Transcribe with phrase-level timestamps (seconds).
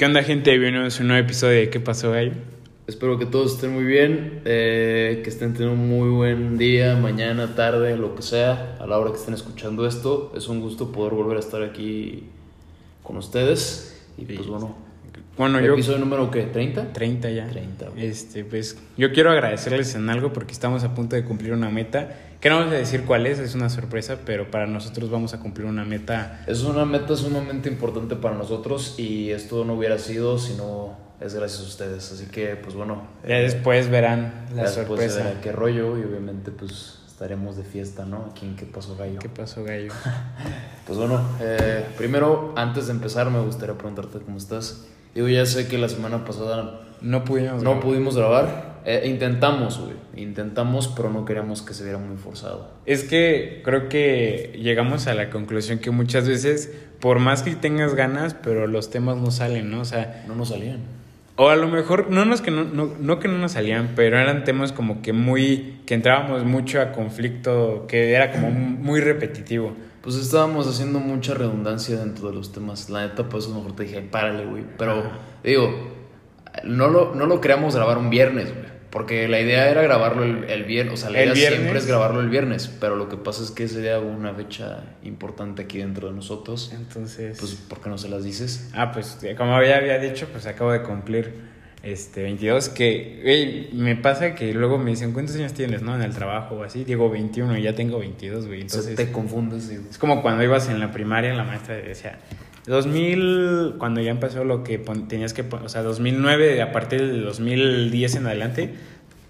[0.00, 0.56] ¿Qué onda, gente?
[0.56, 2.32] Bienvenidos a un nuevo episodio de ¿Qué pasó, gallo?
[2.86, 7.54] Espero que todos estén muy bien, eh, que estén teniendo un muy buen día, mañana,
[7.54, 10.32] tarde, lo que sea, a la hora que estén escuchando esto.
[10.34, 12.30] Es un gusto poder volver a estar aquí
[13.02, 14.02] con ustedes.
[14.16, 14.74] Y pues bueno,
[15.36, 15.72] Bueno, yo...
[15.72, 16.52] episodio número ¿qué?
[16.52, 16.92] ¿30?
[16.92, 17.48] 30 ya.
[17.48, 18.06] 30, güey.
[18.06, 22.08] Este, pues, yo quiero agradecerles en algo porque estamos a punto de cumplir una meta.
[22.40, 25.40] Que no vamos a decir cuál es, es una sorpresa, pero para nosotros vamos a
[25.40, 26.42] cumplir una meta.
[26.46, 31.34] Es una meta sumamente importante para nosotros y esto no hubiera sido si no es
[31.34, 32.12] gracias a ustedes.
[32.12, 33.02] Así que pues bueno.
[33.28, 35.34] Ya eh, después verán la después sorpresa.
[35.42, 38.28] qué rollo y obviamente pues estaremos de fiesta, ¿no?
[38.30, 39.18] Aquí en ¿Qué pasó gallo?
[39.18, 39.92] ¿Qué pasó, gallo?
[40.86, 44.86] Pues bueno, eh, primero, antes de empezar, me gustaría preguntarte cómo estás.
[45.14, 47.54] Digo, ya sé que la semana pasada No pudimos.
[47.56, 47.80] no grabar.
[47.80, 48.80] pudimos grabar.
[48.84, 49.94] Eh, intentamos, güey.
[50.16, 52.70] Intentamos, pero no queríamos que se viera muy forzado.
[52.86, 57.94] Es que creo que llegamos a la conclusión que muchas veces, por más que tengas
[57.94, 59.80] ganas, pero los temas no salen, ¿no?
[59.80, 60.78] O sea, No nos salían.
[61.36, 64.18] O a lo mejor, no, nos que no, no, no que no nos salían, pero
[64.18, 69.72] eran temas como que muy, que entrábamos mucho a conflicto, que era como muy repetitivo.
[70.02, 72.88] Pues estábamos haciendo mucha redundancia dentro de los temas.
[72.90, 74.64] La neta, pues a lo mejor te dije, párale, güey.
[74.78, 75.02] Pero,
[75.44, 75.72] digo,
[76.64, 78.70] no lo, no lo queríamos grabar un viernes, güey.
[78.90, 80.94] Porque la idea era grabarlo el, el viernes.
[80.94, 81.58] O sea, la ¿El idea viernes?
[81.60, 82.68] siempre es grabarlo el viernes.
[82.80, 86.14] Pero lo que pasa es que ese día hubo una fecha importante aquí dentro de
[86.14, 86.72] nosotros.
[86.74, 88.70] Entonces, Pues, ¿por qué no se las dices?
[88.74, 91.34] ah, pues como ya había dicho, pues acabo de cumplir
[91.82, 95.94] este 22, que, güey, me pasa que luego me dicen, ¿cuántos años tienes, no?
[95.94, 98.62] En el trabajo o así, digo 21 y ya tengo 22, güey.
[98.62, 99.84] Entonces te confundes, digo.
[99.88, 102.18] Es como cuando ibas en la primaria, la maestra decía,
[102.66, 107.24] 2000, cuando ya empezó lo que tenías que poner, o sea, 2009, a partir del
[107.24, 108.74] 2010 en adelante,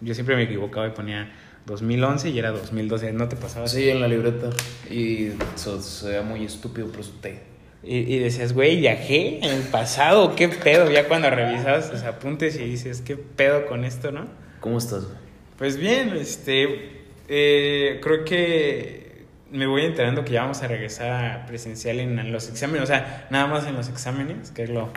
[0.01, 1.31] yo siempre me equivocaba y ponía
[1.67, 3.69] 2011 y era 2012, ¿no te pasaba?
[3.69, 4.51] Sí, en la libreta.
[4.91, 7.50] Y eso se veía muy estúpido, pero eso te.
[7.83, 10.91] Y, y decías, güey, viajé en el pasado, ¿qué pedo?
[10.91, 14.27] Ya cuando revisabas los apuntes y dices, ¿qué pedo con esto, no?
[14.61, 15.17] ¿Cómo estás, güey?
[15.57, 21.47] Pues bien, este, eh, creo que me voy enterando que ya vamos a regresar a
[21.47, 24.91] presencial en los exámenes, o sea, nada más en los exámenes, que es lo,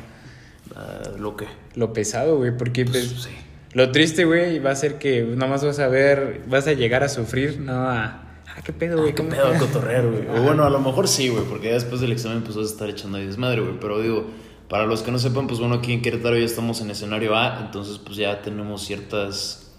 [0.76, 1.46] Ah, ¿Lo que?
[1.76, 3.30] lo pesado, güey, porque pues, sí.
[3.74, 7.04] lo triste, güey, va a ser que nada más vas a ver, vas a llegar
[7.04, 8.23] a sufrir, no a,
[8.56, 10.28] ah, qué pedo, güey, ¿Qué ¿cómo- pedo de cotorrear, güey?
[10.28, 12.70] O bueno, a lo mejor sí, güey, porque ya después del examen pues vas a
[12.72, 13.80] estar echando ahí desmadre, güey.
[13.80, 14.26] Pero digo,
[14.70, 17.60] para los que no sepan, pues bueno, aquí en Querétaro ya estamos en escenario A,
[17.66, 19.72] entonces pues ya tenemos ciertas,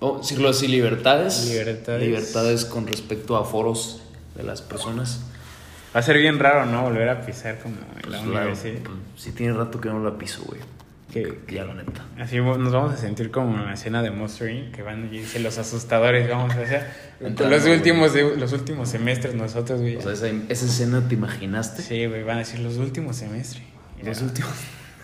[0.00, 1.48] vamos a decirlo así, libertades.
[1.48, 2.02] Libertades.
[2.02, 4.00] Libertades con respecto a foros
[4.36, 5.20] de las personas.
[5.94, 6.82] Va a ser bien raro, ¿no?
[6.84, 8.82] Volver a pisar como en la Pues, claro, universidad.
[8.82, 10.60] pues, sí tiene rato que no la piso, güey.
[11.12, 12.06] Que- Ya, la neta.
[12.18, 14.74] Así nos vamos a sentir como en la escena de Monster Inc.
[14.74, 16.86] que van y dicen los asustadores, vamos a hacer
[17.20, 19.96] Entrando, los últimos de- los últimos semestres nosotros, güey.
[19.96, 21.82] O sea, esa, esa escena, ¿te imaginaste?
[21.82, 23.62] sí, güey, van a decir los últimos semestres.
[24.02, 24.24] Los ya.
[24.24, 24.52] últimos.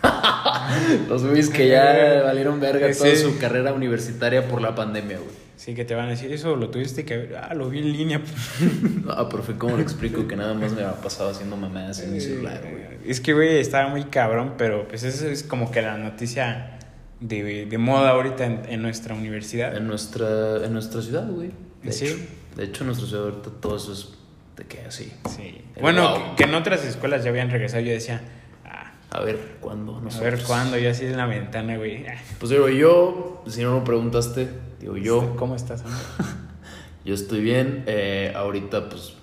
[1.09, 3.17] Los güeyes que ya valieron verga toda Sí.
[3.17, 5.47] su carrera universitaria por la pandemia, güey.
[5.59, 7.37] Sí, que te van a decir eso, lo tuviste que ver.
[7.37, 8.21] Ah, lo vi en línea.
[9.11, 12.21] Ah, profe, ¿cómo le explico que nada más me ha pasado haciendo mamadas en mi
[12.21, 12.85] celular, güey?
[13.11, 16.79] Es que, güey, estaba muy cabrón, pero pues eso es como que la noticia
[17.21, 19.77] de, de moda ahorita en, en nuestra universidad.
[19.77, 21.51] En nuestra, en nuestra ciudad, güey.
[21.83, 22.07] De Sí.
[22.07, 22.17] hecho.
[22.57, 24.11] De hecho, en nuestra ciudad ahorita todo eso es
[24.57, 25.13] de que así.
[25.29, 25.61] Sí.
[25.75, 26.31] El Bueno, wow.
[26.37, 27.83] que, que en otras escuelas ya habían regresado.
[27.83, 28.21] Yo decía,
[28.65, 29.97] ah, A ver, ¿cuándo?
[29.97, 30.77] a ver cuándo.
[30.79, 32.05] Yo así en la ventana, güey.
[32.39, 34.49] Pues digo, yo, si no lo preguntaste,
[34.81, 35.99] digo yo, ¿Cómo estás, amigo?
[37.05, 37.84] yo estoy bien.
[37.87, 39.15] Eh, ahorita, pues,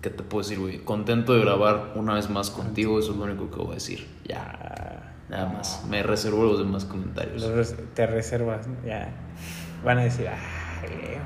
[0.00, 0.78] ¿qué te puedo decir, güey?
[0.78, 4.06] Contento de grabar una vez más contigo, eso es lo único que voy a decir.
[4.24, 5.84] Ya, nada más.
[5.88, 7.42] Me reservo los demás comentarios.
[7.42, 8.76] Los te reservas, ¿no?
[8.86, 9.10] ya.
[9.84, 11.20] Van a decir, ah, Leo.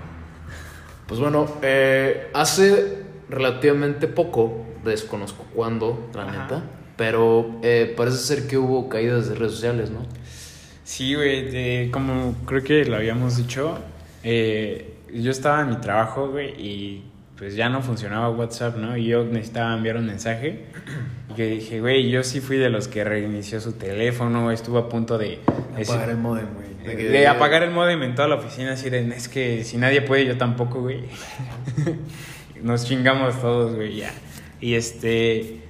[1.06, 6.42] Pues bueno, eh, hace relativamente poco, desconozco cuándo, la Ajá.
[6.42, 6.64] neta,
[6.96, 10.00] pero eh, parece ser que hubo caídas de redes sociales, ¿no?
[10.86, 13.76] Sí, güey, de- como creo que lo habíamos dicho,
[14.22, 17.02] eh, yo estaba en mi trabajo, güey, y
[17.36, 18.96] pues ya no funcionaba WhatsApp, ¿no?
[18.96, 20.66] Y yo necesitaba enviar un mensaje.
[21.34, 24.88] Y yo dije, güey, yo sí fui de los que reinició su teléfono, estuvo a
[24.88, 25.40] punto de...
[25.76, 26.94] decir- el modem, güey.
[26.96, 30.24] de, apagar el modem en toda la oficina, así de, es que si nadie puede,
[30.24, 31.00] yo tampoco, güey.
[32.62, 34.12] Nos chingamos todos, güey, ya.
[34.60, 35.62] Y este,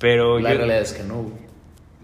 [0.00, 0.56] pero La yo...
[0.58, 1.42] realidad es que no, güey.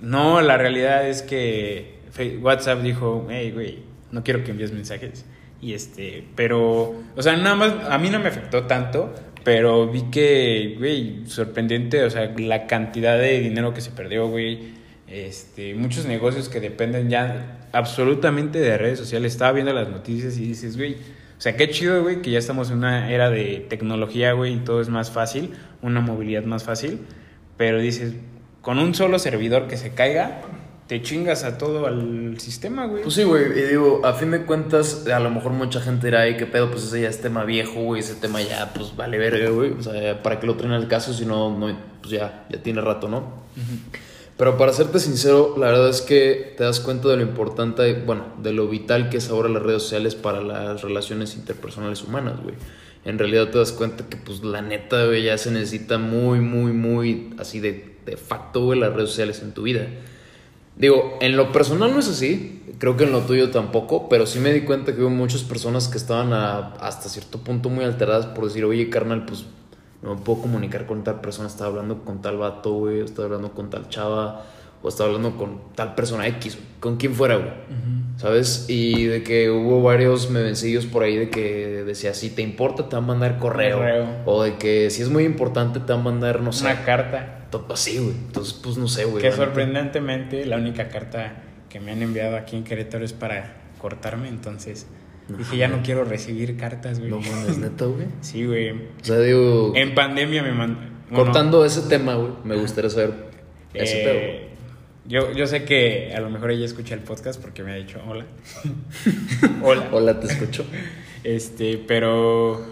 [0.02, 1.97] No, la realidad es que
[2.40, 3.78] WhatsApp dijo, hey, güey,
[4.10, 5.24] no quiero que envíes mensajes.
[5.60, 9.12] Y este, pero, o sea, nada más, a mí no me afectó tanto,
[9.44, 14.76] pero vi que, güey, sorprendente, o sea, la cantidad de dinero que se perdió, güey.
[15.08, 19.32] Este, muchos negocios que dependen ya absolutamente de redes sociales.
[19.32, 20.94] Estaba viendo las noticias y dices, güey,
[21.38, 24.58] o sea, qué chido, güey, que ya estamos en una era de tecnología, güey, y
[24.58, 27.00] todo es más fácil, una movilidad más fácil.
[27.56, 28.14] Pero dices,
[28.60, 30.42] con un solo servidor que se caiga,
[30.88, 33.02] te chingas a todo al sistema, güey.
[33.02, 36.22] Pues sí, güey, y digo, a fin de cuentas, a lo mejor mucha gente dirá,
[36.22, 39.18] ay, qué pedo, pues ese ya es tema viejo, güey, ese tema ya, pues vale
[39.18, 42.46] verga, güey, o sea, ¿para qué lo traen al caso si no, no pues ya,
[42.48, 43.44] ya tiene rato, ¿no?
[44.38, 48.24] Pero para serte sincero, la verdad es que te das cuenta de lo importante, bueno,
[48.42, 52.54] de lo vital que es ahora las redes sociales para las relaciones interpersonales humanas, güey.
[53.04, 56.72] En realidad te das cuenta que, pues, la neta, güey, ya se necesita muy, muy,
[56.72, 59.86] muy, así de, de facto, güey, las redes sociales en tu vida.
[60.78, 64.38] Digo, en lo personal no es así, creo que en lo tuyo tampoco, pero sí
[64.38, 68.26] me di cuenta que hubo muchas personas que estaban a- hasta cierto punto muy alteradas
[68.26, 69.44] por decir, oye, carnal, pues
[70.02, 73.50] no me puedo comunicar con tal persona, estaba hablando con tal vato, güey, estaba hablando
[73.52, 74.44] con tal chava,
[74.82, 77.50] o estaba hablando con tal persona X, con quien fuera, güey.
[78.16, 78.66] ¿Sabes?
[78.68, 82.96] Y de que hubo varios memencillos por ahí de que decía, si te importa, te
[82.96, 83.78] van a mandar correo.
[83.78, 84.06] Correo.
[84.24, 86.64] O de que si es muy importante, te van a mandar, no sé.
[86.64, 87.46] Una carta.
[87.70, 88.10] Así, güey.
[88.10, 89.22] Entonces, pues no sé, güey.
[89.22, 94.28] Que sorprendentemente la única carta que me han enviado aquí en Querétaro es para cortarme,
[94.28, 94.86] entonces
[95.28, 97.10] No dije ya no quiero recibir cartas, güey.
[97.10, 98.06] No mames, neta, güey.
[98.20, 98.70] Sí, güey.
[98.72, 100.80] O sea, digo, En pandemia me mandó.
[101.14, 103.12] cortando ese tema, güey, me gustaría saber
[103.74, 104.47] ese pedo.
[105.08, 107.98] Yo, yo sé que a lo mejor ella escucha el podcast porque me ha dicho
[108.06, 108.26] hola.
[109.62, 109.88] hola.
[109.90, 110.66] Hola, te escucho.
[111.24, 112.62] Este, pero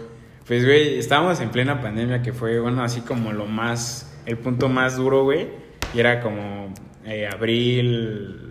[0.45, 4.69] pues güey, estábamos en plena pandemia que fue bueno, así como lo más el punto
[4.69, 5.47] más duro, güey,
[5.95, 6.73] y era como
[7.05, 8.47] eh, abril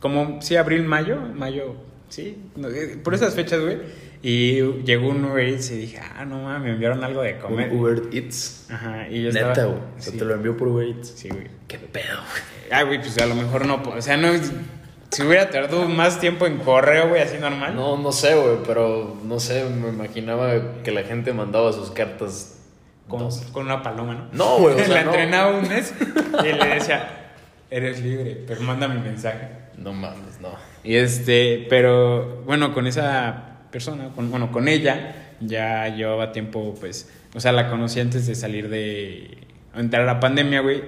[0.00, 1.76] como sí, abril, mayo, mayo,
[2.08, 3.76] sí, no, eh, por esas fechas, güey.
[4.22, 7.70] Y llegó un Uber Eats y dije, ah, no mames, me enviaron algo de comer.
[7.70, 8.66] Un Uber Eats.
[8.70, 9.78] Ajá, y yo Neta, güey.
[9.78, 11.08] O sea, sí, te lo envió por Uber Eats.
[11.16, 11.46] sí, güey.
[11.66, 12.42] Qué pedo, güey.
[12.70, 14.28] Ay, güey, pues a lo mejor no, o sea, no,
[15.10, 17.74] si hubiera tardado más tiempo en correo, güey, así normal.
[17.74, 22.58] No, no sé, güey, pero no sé, me imaginaba que la gente mandaba sus cartas.
[23.08, 23.50] Con, no sé.
[23.52, 24.28] con una paloma, ¿no?
[24.32, 25.10] No, güey, o sea, la no.
[25.10, 25.92] entrenaba un mes
[26.44, 27.32] y le decía,
[27.70, 29.48] eres libre, pero manda mi mensaje.
[29.78, 30.50] No mames, no.
[30.84, 37.10] Y este, pero bueno, con esa persona, con, bueno, con ella, ya llevaba tiempo, pues,
[37.34, 39.38] o sea, la conocí antes de salir de,
[39.74, 40.82] entrar a la pandemia, güey.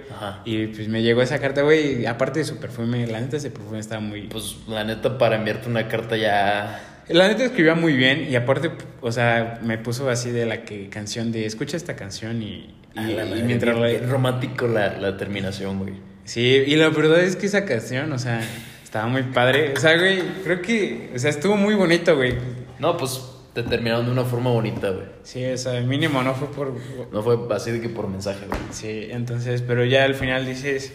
[0.44, 3.79] Y pues me llegó esa carta, güey, aparte de su perfume, la neta ese perfume
[3.79, 4.23] estaba muy...
[4.23, 7.02] Pues la neta, para enviarte una carta ya.
[7.08, 8.70] La neta escribía muy bien y aparte,
[9.00, 13.12] o sea, me puso así de la que canción de escucha esta canción y, y,
[13.14, 15.94] la y mientras la- romántico la, la terminación, güey.
[16.25, 18.40] Sí, y la verdad es que esa canción, o sea,
[18.85, 19.75] estaba muy padre.
[19.76, 22.35] O sea, güey, creo que, o sea, estuvo muy bonito, güey.
[22.82, 23.23] No, pues
[23.55, 25.06] te terminaron de una forma bonita, güey.
[25.23, 26.75] Sí, o sea, mínimo no fue por...
[27.12, 28.58] No fue así de que por mensaje, güey.
[28.73, 30.93] Sí, entonces, pero ya al final dices,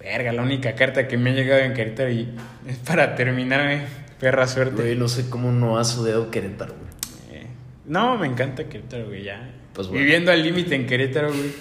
[0.00, 2.28] verga, la única carta que me ha llegado en Querétaro y
[2.66, 3.82] es para terminarme,
[4.18, 4.82] perra suerte.
[4.82, 7.40] Güey, no sé cómo no has odiado Querétaro, güey.
[7.40, 7.46] Eh,
[7.86, 9.54] no, me encanta Querétaro, güey, ya.
[9.74, 10.02] Pues bueno.
[10.02, 11.52] Viviendo al límite en Querétaro, güey.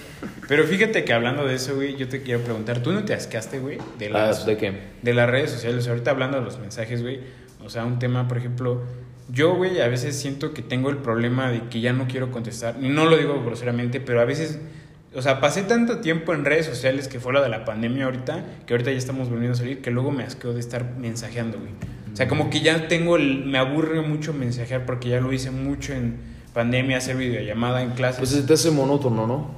[0.48, 3.60] Pero fíjate que hablando de eso, güey, yo te quiero preguntar, ¿tú no te asqueaste,
[3.60, 3.78] güey?
[4.00, 4.74] De Ah, las, ¿De qué?
[5.02, 5.88] de las redes sociales.
[5.88, 7.20] Ahorita hablando de los mensajes, güey.
[7.64, 8.82] O sea, un tema, por ejemplo,
[9.30, 12.78] yo, güey, a veces siento que tengo el problema de que ya no quiero contestar.
[12.80, 14.60] No lo digo groseramente, pero a veces,
[15.16, 18.46] o sea, pasé tanto tiempo en redes sociales que fue la de la pandemia ahorita,
[18.66, 21.72] que ahorita ya estamos volviendo a salir, que luego me asqueo de estar mensajeando, güey.
[22.14, 25.52] O sea, como que ya tengo el, me aburre mucho mensajear porque ya lo hice
[25.52, 26.18] mucho en
[26.54, 28.20] pandemia, hacer videollamada en clases.
[28.20, 29.52] Pues se te hace monótono, ¿no?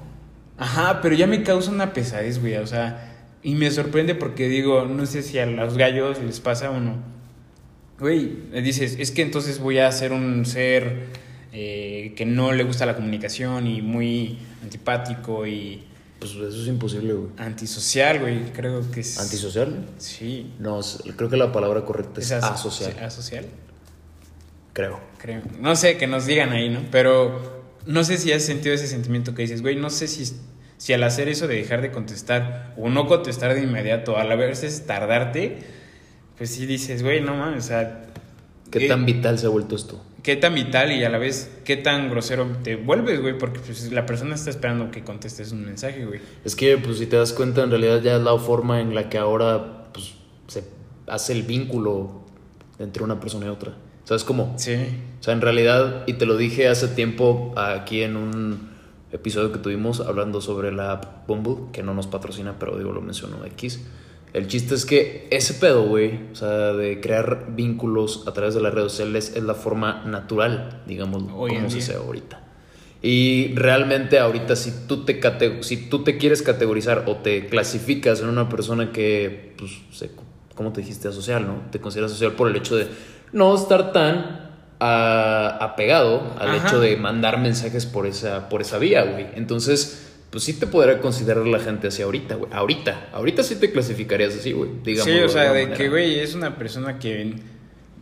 [0.57, 2.55] Ajá, pero ya me causa una pesadez, güey.
[2.57, 3.11] O sea,
[3.41, 7.12] y me sorprende porque digo, no sé si a los gallos les pasa o no.
[8.03, 11.05] Güey, dices, es que entonces voy a ser un ser
[11.53, 15.83] eh, que no le gusta la comunicación y muy antipático y
[16.19, 17.29] Pues eso es imposible, güey.
[17.37, 18.51] antisocial, güey.
[18.51, 19.17] Creo que es.
[19.21, 19.85] ¿Antisocial?
[19.99, 20.51] Sí.
[20.59, 22.93] No, es- creo que la palabra correcta es, aso- asocial.
[23.01, 23.45] Asocial,
[24.73, 24.99] Creo.
[25.17, 25.41] creo.
[25.61, 26.81] No sé, que nos digan ahí, ¿no?
[26.91, 30.25] Pero no sé si has sentido ese sentimiento que dices, güey, no sé si,
[30.77, 34.35] si al hacer eso de dejar de contestar o no contestar de inmediato, a la
[34.35, 35.59] veces tardarte,
[36.37, 38.05] pues sí dices, güey, no mames, o sea,
[38.71, 40.01] ¿Qué Eh, tan vital se ha vuelto esto?
[40.23, 43.91] qué tan vital y a la vez qué tan grosero te vuelves, güey, porque pues
[43.91, 46.21] la persona está esperando que contestes un mensaje, güey.
[46.45, 49.09] Es que, pues, si te das cuenta, en realidad ya es la forma en la
[49.09, 50.13] que ahora, pues,
[50.47, 50.63] se
[51.07, 52.21] hace el vínculo
[52.79, 53.73] entre una persona y otra.
[54.05, 54.53] ¿Sabes cómo?
[54.57, 54.75] Sí.
[55.19, 58.69] O sea, en realidad, y te lo dije hace tiempo aquí en un
[59.11, 63.01] episodio que tuvimos hablando sobre la app Bumble, que no nos patrocina, pero digo, lo
[63.01, 63.81] menciono X.
[64.33, 68.61] El chiste es que ese pedo, güey, o sea, de crear vínculos a través de
[68.61, 72.39] las redes sociales es la forma natural, digamos, Hoy como se hace ahorita.
[73.01, 78.21] Y realmente ahorita si tú te cate- si tú te quieres categorizar o te clasificas
[78.21, 80.09] en una persona que pues se,
[80.55, 81.09] ¿cómo te dijiste?
[81.09, 81.61] asocial, ¿no?
[81.69, 82.87] Te consideras social por el hecho de
[83.33, 84.49] no estar tan
[84.79, 86.67] ah, apegado al Ajá.
[86.67, 89.27] hecho de mandar mensajes por esa por esa vía, güey.
[89.35, 92.51] Entonces, pues sí te podría considerar la gente así ahorita, güey.
[92.51, 94.71] Ahorita, ahorita sí te clasificarías así, güey.
[94.83, 95.05] Digamos.
[95.05, 97.35] Sí, o sea, de que, güey, es una persona que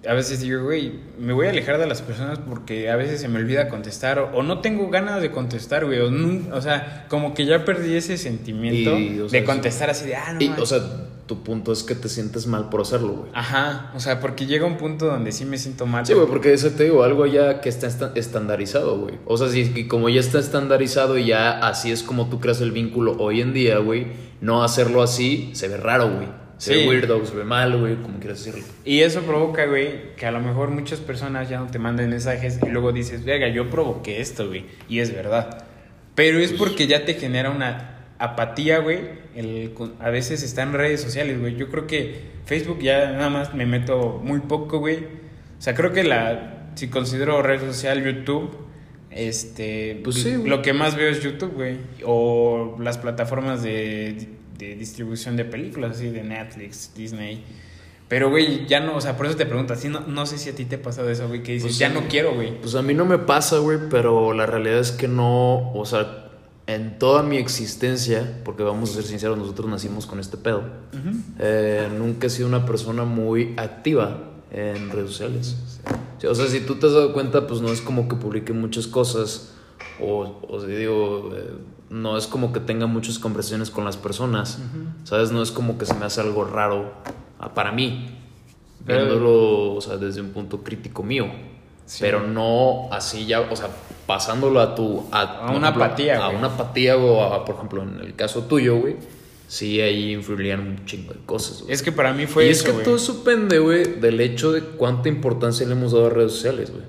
[0.08, 3.28] a veces digo, güey, me voy a alejar de las personas porque a veces se
[3.28, 6.00] me olvida contestar o, no tengo ganas de contestar, güey.
[6.00, 8.96] O, sea, como que ya perdí ese sentimiento
[9.28, 10.42] de contestar así de, ah, no.
[10.42, 10.80] Y, o sea,
[11.32, 13.32] tu punto es que te sientes mal por hacerlo, güey.
[13.34, 16.06] Ajá, o sea, porque llega un punto donde sí me siento mal.
[16.06, 19.16] Sí, güey, porque eso te digo, algo ya que está estandarizado, güey.
[19.26, 22.74] O sea, si como ya está estandarizado y ya así es como tú creas el
[22.74, 24.08] vínculo hoy en día, güey,
[24.42, 26.28] no hacerlo así se ve raro, güey.
[26.58, 28.68] Se ve weirdo, se ve mal, güey, como quieras decirlo.
[28.84, 32.60] Y eso provoca, güey, que a lo mejor muchas personas ya no te manden mensajes
[32.62, 34.66] y luego dices, venga, yo provoqué esto, güey.
[34.90, 35.66] Y es verdad.
[36.14, 39.00] Pero es porque ya te genera una apatía, güey.
[40.00, 41.56] a veces está en redes sociales, güey.
[41.56, 44.98] Yo creo que Facebook ya nada más me meto muy poco, güey.
[44.98, 48.58] O sea, creo que la, si considero red social YouTube,
[49.10, 51.78] este, pues sí, lo que más veo es YouTube, güey.
[52.06, 57.44] O las plataformas de de distribución de películas, así de Netflix, Disney.
[58.08, 60.50] Pero, güey, ya no, o sea, por eso te pregunto, así no, no sé si
[60.50, 62.60] a ti te ha pasado eso, güey, que dices, pues ya no quiero, güey.
[62.60, 66.21] Pues a mí no me pasa, güey, pero la realidad es que no, o sea,
[66.76, 70.64] en toda mi existencia, porque vamos a ser sinceros, nosotros nacimos con este pedo,
[71.40, 74.18] eh, nunca he sido una persona muy activa
[74.52, 75.58] en redes sociales.
[76.28, 78.88] o sea, si tú te has dado cuenta, pues no es como que publique muchas
[78.88, 79.54] cosas,
[80.00, 81.52] o, o digo, eh,
[81.90, 84.60] no es como que tenga muchas conversaciones con las personas,
[85.04, 85.32] ¿sabes?
[85.32, 86.94] No es como que se me hace algo raro
[87.38, 88.18] ah, para mí,
[88.86, 91.26] viéndolo, o sea, desde un punto crítico mío.
[92.00, 93.70] Pero no así ya, o sea,
[94.12, 95.08] pasándolo a tu...
[95.14, 98.98] A, una apatía, A una apatía o, por ejemplo, en el caso tuyo, güey.
[99.48, 102.74] Sí, ahí influirían un chingo de cosas, Es que para mí fue y es que
[102.74, 106.72] todo eso pende, güey, del hecho de cuánta importancia le hemos dado a redes sociales,
[106.72, 106.84] güey.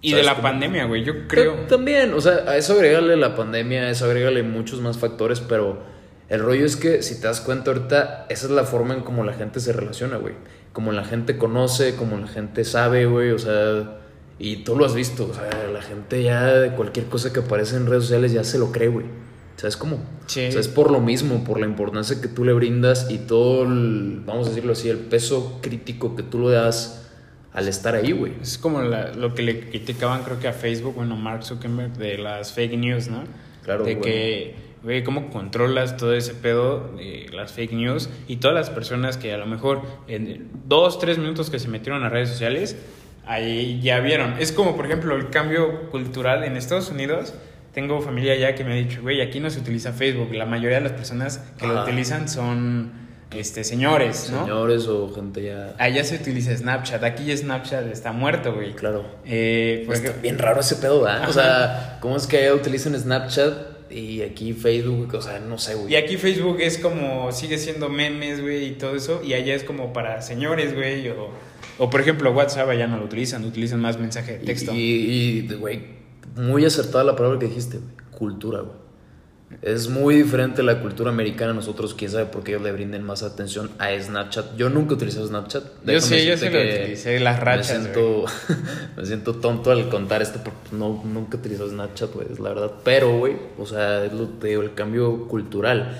[0.00, 1.66] Y de la pandemia, güey, yo creo.
[1.68, 5.82] También, o sea, a eso agregale la pandemia, a eso agregale muchos más factores, pero
[6.30, 9.24] el rollo es que si te das cuenta ahorita, esa es la forma en cómo
[9.24, 10.34] la gente se relaciona, güey.
[10.72, 13.98] Como la gente conoce, como la gente sabe, güey, o sea,
[14.42, 17.76] y tú lo has visto, o sea, la gente ya de cualquier cosa que aparece
[17.76, 19.06] en redes sociales ya se lo cree, güey.
[19.54, 20.04] ¿Sabes cómo?
[20.26, 20.46] Sí.
[20.48, 23.62] O sea, es por lo mismo, por la importancia que tú le brindas y todo,
[23.62, 27.08] el, vamos a decirlo así, el peso crítico que tú le das
[27.52, 28.32] al estar ahí, güey.
[28.42, 32.52] Es como lo que le criticaban, creo que a Facebook, bueno, Mark Zuckerberg, de las
[32.52, 33.22] fake news, ¿no?
[33.62, 38.56] Claro, De que, güey, cómo controlas todo ese pedo de las fake news y todas
[38.56, 42.30] las personas que a lo mejor en dos, tres minutos que se metieron a redes
[42.30, 42.76] sociales,
[43.26, 44.36] ahí ya vieron.
[44.38, 47.34] Es como, por ejemplo, el cambio cultural en Estados Unidos.
[47.72, 50.32] Tengo familia ya que me ha dicho, güey, aquí no se utiliza Facebook.
[50.34, 53.01] La mayoría de las personas que lo utilizan son
[53.34, 54.40] este, señores, ¿no?
[54.44, 55.74] Señores o gente ya.
[55.78, 58.74] Allá se utiliza Snapchat, aquí Snapchat está muerto, güey.
[58.74, 59.04] Claro.
[59.24, 61.28] Eh, Está bien raro ese pedo, ¿verdad?
[61.28, 65.74] O sea, ¿cómo es que allá utilizan Snapchat y aquí Facebook, o sea, no sé,
[65.74, 65.92] güey.
[65.92, 69.64] Y aquí Facebook es como, sigue siendo memes, güey, y todo eso, y allá es
[69.64, 71.28] como para señores, güey, o,
[71.78, 74.72] o por ejemplo WhatsApp allá no lo utilizan, utilizan más mensaje de texto.
[74.74, 75.82] Y, güey,
[76.36, 78.81] muy acertada la palabra que dijiste, güey, cultura, güey.
[79.60, 81.52] Es muy diferente la cultura americana.
[81.52, 84.56] Nosotros, quién sabe por qué ellos le brinden más atención a Snapchat.
[84.56, 85.64] Yo nunca he utilizado Snapchat.
[85.84, 87.78] yo sí, yo sí lo utilicé, las rachas.
[87.78, 88.24] Me siento,
[88.96, 92.72] me siento tonto al contar esto, porque no, nunca utilizado Snapchat, güey, es la verdad.
[92.84, 95.98] Pero, güey, o sea, es lo te digo, el cambio cultural.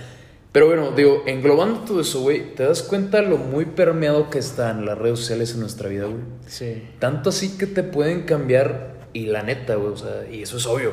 [0.53, 4.85] Pero bueno, digo, englobando todo eso, güey, ¿te das cuenta lo muy permeado que están
[4.85, 6.21] las redes sociales en nuestra vida, güey?
[6.47, 6.83] Sí.
[6.99, 10.67] Tanto así que te pueden cambiar, y la neta, güey, o sea, y eso es
[10.67, 10.93] obvio.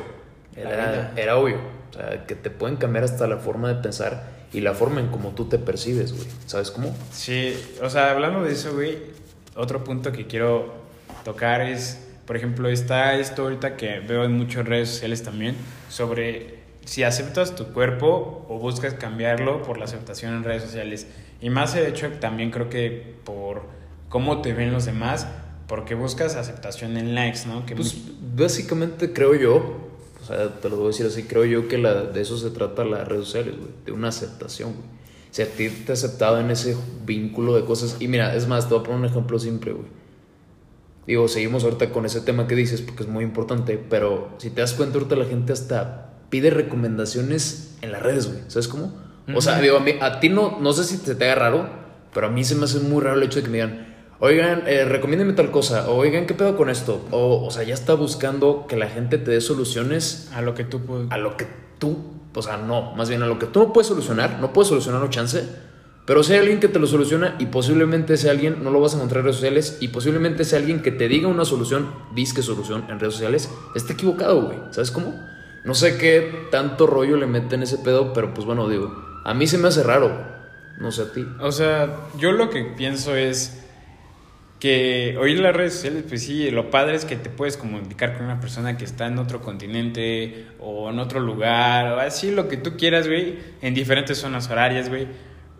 [0.56, 1.79] Era, era obvio.
[1.90, 5.08] O sea, que te pueden cambiar hasta la forma de pensar y la forma en
[5.08, 6.26] cómo tú te percibes, güey.
[6.46, 6.94] ¿Sabes cómo?
[7.12, 8.98] Sí, o sea, hablando de eso, güey,
[9.56, 10.72] otro punto que quiero
[11.24, 15.56] tocar es, por ejemplo, está esto ahorita que veo en muchas redes sociales también,
[15.88, 21.06] sobre si aceptas tu cuerpo o buscas cambiarlo por la aceptación en redes sociales.
[21.40, 23.62] Y más de hecho también creo que por
[24.08, 25.26] cómo te ven los demás,
[25.66, 27.64] porque buscas aceptación en likes, ¿no?
[27.64, 27.96] Que pues
[28.34, 29.89] básicamente creo yo,
[30.60, 33.06] te lo voy a decir así, creo yo que la, de eso se trata las
[33.06, 35.00] redes sociales, güey, de una aceptación, güey.
[35.30, 38.74] Si a ti te aceptado en ese vínculo de cosas, y mira, es más, te
[38.74, 39.86] voy a poner un ejemplo simple, güey.
[41.06, 44.60] Digo, seguimos ahorita con ese tema que dices porque es muy importante, pero si te
[44.60, 48.40] das cuenta ahorita la gente hasta pide recomendaciones en las redes, güey.
[48.48, 48.92] ¿Sabes cómo?
[49.34, 51.68] O sea, digo, a, mí, a ti no, no sé si te, te haga raro,
[52.12, 53.89] pero a mí se me hace muy raro el hecho de que me digan,
[54.20, 57.04] oigan, eh, recomiéndeme tal cosa, o oigan, ¿qué pedo con esto?
[57.10, 60.30] O, o sea, ya está buscando que la gente te dé soluciones.
[60.32, 61.10] A lo que tú puedes.
[61.10, 61.46] A lo que
[61.78, 61.96] tú,
[62.34, 65.02] o sea, no, más bien a lo que tú no puedes solucionar, no puedes solucionar
[65.02, 65.44] un chance,
[66.06, 68.94] pero si hay alguien que te lo soluciona y posiblemente ese alguien no lo vas
[68.94, 72.42] a encontrar en redes sociales y posiblemente ese alguien que te diga una solución, disque
[72.42, 75.14] solución en redes sociales, está equivocado, güey, ¿sabes cómo?
[75.64, 78.92] No sé qué tanto rollo le meten ese pedo, pero pues bueno, digo,
[79.24, 80.30] a mí se me hace raro.
[80.80, 81.26] No sé a ti.
[81.40, 83.66] O sea, yo lo que pienso es
[84.60, 88.14] que hoy en las redes sociales, pues sí, lo padre es que te puedes comunicar
[88.16, 92.46] con una persona que está en otro continente o en otro lugar, o así lo
[92.46, 95.08] que tú quieras, güey, en diferentes zonas horarias, güey.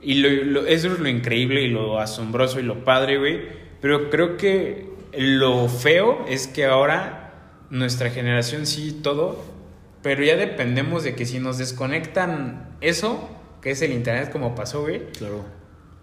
[0.02, 3.40] Y lo, lo- eso es lo increíble y lo asombroso y lo padre, güey.
[3.80, 7.32] Pero creo que lo feo es que ahora
[7.70, 9.42] nuestra generación sí todo,
[10.02, 13.30] pero ya dependemos de que si nos desconectan eso,
[13.62, 15.44] que es el internet como pasó, güey, Claro.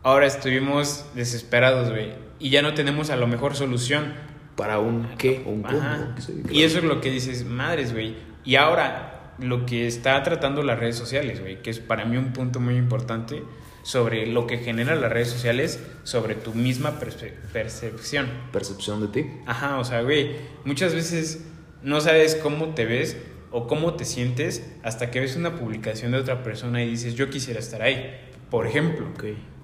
[0.07, 2.13] Ahora estuvimos desesperados, güey.
[2.39, 4.13] Y ya no tenemos a lo mejor solución.
[4.55, 5.43] ¿Para un qué?
[5.45, 5.77] ¿Un cómo?
[5.77, 6.15] Ajá.
[6.19, 6.59] Sí, Y claro.
[6.65, 8.15] eso es lo que dices, madres, güey.
[8.43, 12.33] Y ahora, lo que está tratando las redes sociales, güey, que es para mí un
[12.33, 13.43] punto muy importante
[13.83, 18.27] sobre lo que genera las redes sociales sobre tu misma perce- percepción.
[18.51, 19.29] Percepción de ti.
[19.45, 20.31] Ajá, o sea, güey,
[20.65, 21.43] muchas veces
[21.83, 23.15] no sabes cómo te ves
[23.51, 27.29] o cómo te sientes hasta que ves una publicación de otra persona y dices, yo
[27.29, 28.13] quisiera estar ahí.
[28.49, 29.05] Por ejemplo,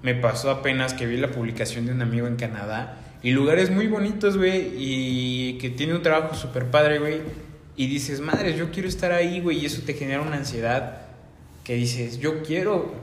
[0.02, 3.88] me pasó apenas que vi la publicación de un amigo en Canadá y lugares muy
[3.88, 7.22] bonitos, güey, y que tiene un trabajo súper padre, güey,
[7.78, 11.04] y dices, madre, yo quiero estar ahí, güey, y eso te genera una ansiedad
[11.64, 12.94] que dices, yo quiero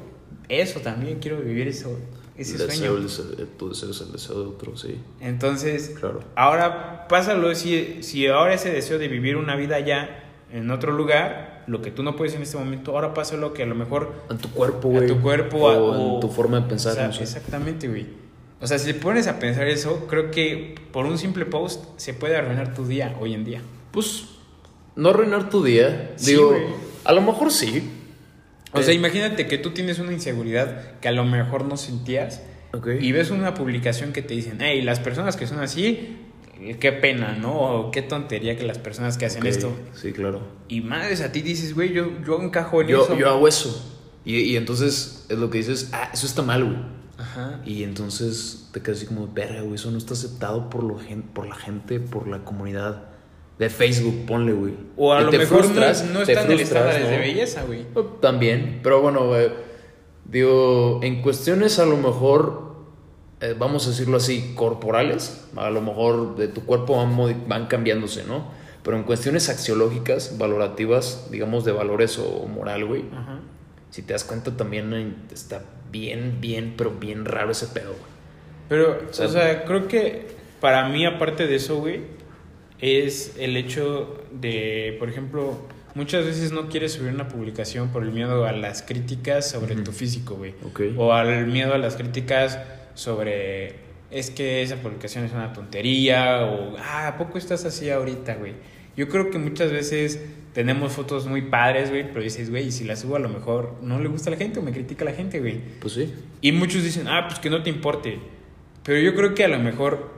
[0.51, 1.99] eso también, quiero vivir eso,
[2.37, 2.97] ese El deseo, sueño.
[2.99, 5.01] el deseo- tu deseo es el deseo de otro, sí.
[5.23, 6.21] Entonces, Claro.
[6.37, 11.60] ahora pásalo, si, si ahora ese deseo de vivir una vida allá en otro lugar,
[11.71, 14.39] lo que tú no puedes en este momento, ahora pásalo que a lo mejor En
[14.39, 15.07] tu cuerpo, a güey.
[15.07, 17.23] tu cuerpo O, a- o- en tu forma de pensar, o sea, no sé.
[17.23, 18.07] Exactamente, güey.
[18.61, 22.13] O sea, si te pones a pensar eso, creo que por un simple post se
[22.13, 23.63] puede arruinar tu día hoy en día.
[23.93, 24.25] Pues,
[24.97, 26.13] no arruinar tu día.
[26.17, 26.55] Sí, Digo,
[27.05, 27.89] a lo mejor sí.
[28.73, 28.97] O sea, Eh.
[28.97, 32.89] imagínate que tú tienes una inseguridad que a lo mejor no sentías Ok.
[33.01, 36.19] y ves una publicación que te dicen, hey, las personas que son así,
[36.81, 37.53] qué pena, ¿no?
[37.59, 39.73] O qué tontería que las personas que hacen esto.
[39.95, 40.41] Sí, claro.
[40.69, 43.17] Y madres, a ti dices, güey, yo, yo encajo en Yo, eso.
[43.17, 43.87] yo hago eso.
[44.25, 46.77] Y, y entonces es lo que dices, ah, eso está mal, güey.
[47.19, 47.61] Ajá.
[47.65, 51.23] Y entonces te quedas así como, verga, güey, eso no está aceptado por, lo gen-
[51.23, 53.05] por la gente, por la comunidad
[53.59, 54.75] de Facebook, ponle, güey.
[54.97, 57.63] O a Y lo te mejor frustras, no, no te están en frustras, de belleza,
[57.65, 57.85] güey.
[58.23, 59.49] También, pero bueno, güey,
[60.25, 62.70] digo, en cuestiones a lo mejor,
[63.41, 68.25] eh, vamos a decirlo así, corporales, a lo mejor de tu cuerpo van, van cambiándose,
[68.25, 68.49] ¿no?
[68.83, 73.41] Pero en cuestiones axiológicas, valorativas, digamos de valores o moral, güey, Ajá.
[73.91, 78.11] si te das cuenta también eh, está bien, bien, pero bien raro ese pedo, güey.
[78.69, 80.29] Pero, O sea- o sea, creo que
[80.61, 82.01] para mí, aparte de eso, güey,
[82.81, 85.59] es el hecho de, por ejemplo,
[85.95, 89.93] muchas veces no quieres subir una publicación por el miedo a las críticas sobre tu
[89.93, 90.55] físico, güey.
[90.65, 90.81] Ok.
[90.97, 92.59] O al miedo a las críticas
[92.95, 93.77] sobre,
[94.11, 98.55] es que esa publicación es una tontería, o, ah, ¿a poco estás así ahorita, güey?
[98.97, 100.21] Yo creo que muchas veces
[100.53, 104.01] tenemos fotos muy padres, güey, pero dices, güey, si las subo a lo mejor no
[104.01, 105.61] le gusta a la gente o me critica la gente, güey.
[105.81, 106.13] Pues sí.
[106.41, 108.19] Y muchos dicen, ah, pues que no te importe.
[108.83, 110.11] Pero yo creo que a lo mejor,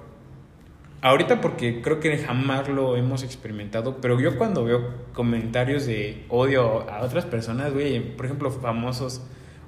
[1.03, 6.89] ahorita porque creo que jamás lo hemos experimentado, pero yo cuando veo comentarios de odio
[6.89, 9.23] a otras personas, güey, por ejemplo, famosos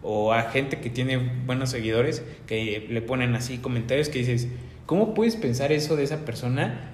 [0.07, 4.47] o a gente que tiene buenos seguidores, que le ponen así comentarios que dices,
[4.87, 6.91] ¿cómo puedes pensar eso de esa persona?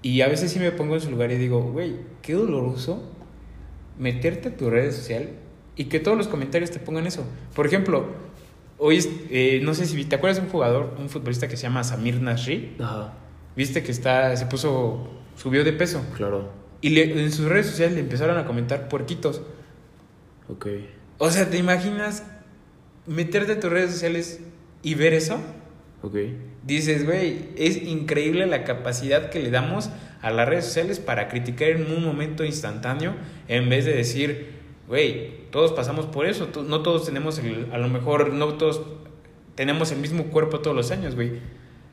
[0.00, 3.12] Y a veces sí me pongo en su lugar y digo, güey, qué doloroso
[3.98, 5.28] meterte a tu red social
[5.76, 7.24] y que todos los comentarios te pongan eso.
[7.54, 8.06] Por ejemplo,
[8.78, 8.98] hoy,
[9.30, 12.20] eh, no sé si te acuerdas de un jugador, un futbolista que se llama Samir
[12.20, 13.12] Nasri, Ajá,
[13.54, 16.50] viste que está, se puso, subió de peso claro.
[16.80, 19.42] y le- en sus redes sociales le empezaron a comentar puerquitos.
[20.48, 20.66] Ok.
[21.24, 22.24] O sea, ¿te imaginas
[23.06, 24.40] meterte a tus redes sociales
[24.82, 25.38] y ver eso?
[26.02, 26.16] Ok.
[26.64, 31.68] Dices, güey, es increíble la capacidad que le damos a las redes sociales para criticar
[31.68, 33.14] en un momento instantáneo
[33.46, 34.48] en vez de decir,
[34.88, 38.82] güey, todos pasamos por eso, no todos tenemos el, a lo mejor no todos
[39.54, 41.34] tenemos el mismo cuerpo todos los años, güey.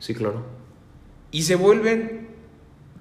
[0.00, 0.44] Sí, claro.
[1.30, 2.30] Y se vuelven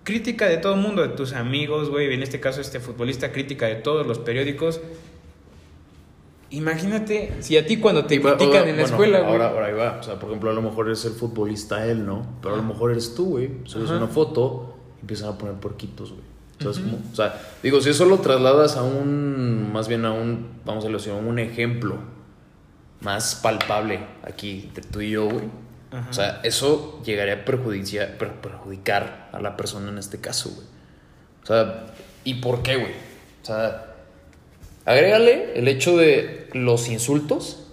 [0.04, 3.66] crítica de todo el mundo, de tus amigos, güey, en este caso este futbolista, crítica
[3.66, 4.80] de todos los periódicos.
[6.52, 9.32] Imagínate si a ti cuando te critican en la bueno, escuela, güey.
[9.32, 9.98] Ahora, ahora ahí va.
[10.00, 12.26] O sea, por ejemplo, a lo mejor eres el futbolista él, ¿no?
[12.42, 13.52] Pero a lo mejor eres tú, güey.
[13.66, 13.98] Subes Ajá.
[13.98, 16.24] una foto y empiezan a poner porquitos, güey.
[16.60, 16.90] ¿Sabes Ujú.
[16.90, 17.04] cómo?
[17.12, 20.88] O sea, digo, si eso lo trasladas a un, más bien a un, vamos a
[20.90, 21.98] a un ejemplo
[23.02, 25.46] más palpable aquí entre tú y yo, güey.
[25.92, 26.10] Ajá.
[26.10, 30.68] O sea, eso llegaría a perjudicia- per- perjudicar a la persona en este caso, güey.
[31.44, 31.86] O sea,
[32.24, 32.92] ¿y por qué, güey?
[33.42, 33.89] O sea,
[34.86, 37.68] agrégale el hecho de los insultos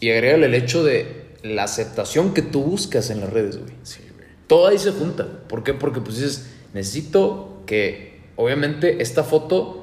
[0.00, 3.74] y agrégale el hecho de la aceptación que tú buscas en las redes, güey.
[3.82, 4.28] Sí, güey.
[4.46, 5.26] Todo ahí se junta.
[5.48, 5.74] ¿Por qué?
[5.74, 9.82] Porque pues dices, necesito que, obviamente, esta foto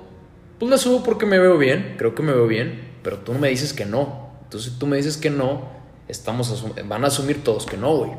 [0.60, 3.40] pues la subo porque me veo bien, creo que me veo bien, pero tú no
[3.40, 4.30] me dices que no.
[4.44, 5.70] Entonces tú me dices que no,
[6.10, 8.12] estamos van a asumir todos que no, güey.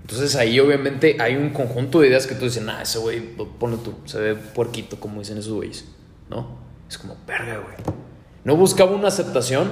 [0.00, 3.20] Entonces ahí obviamente hay un conjunto de ideas que tú dices, nah, ese güey,
[3.58, 5.84] ponlo tú, se ve puerquito, como dicen esos güeyes,
[6.28, 6.58] ¿no?
[6.92, 7.74] Es como, verga, güey.
[8.44, 9.70] No buscaba una aceptación,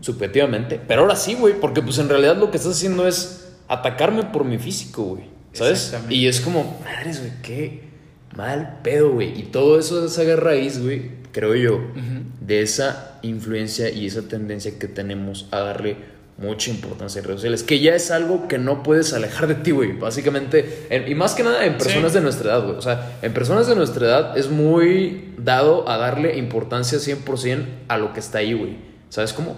[0.00, 4.24] subjetivamente, pero ahora sí, güey, porque pues en realidad lo que estás haciendo es atacarme
[4.24, 5.96] por mi físico, güey, ¿sabes?
[6.10, 7.84] Y es como, madres, güey, qué
[8.36, 9.40] mal pedo, güey.
[9.40, 11.80] Y todo eso es esa raíz, güey, creo yo,
[12.42, 15.96] de esa influencia y esa tendencia que tenemos a darle
[16.42, 19.70] mucha importancia a redes sociales, que ya es algo que no puedes alejar de ti,
[19.70, 22.18] güey, básicamente, en- y más que nada en personas Sí.
[22.18, 25.96] de nuestra edad, güey, o sea, en personas de nuestra edad es muy dado a
[25.96, 28.76] darle importancia 100% a lo que está ahí, güey,
[29.08, 29.56] ¿sabes cómo?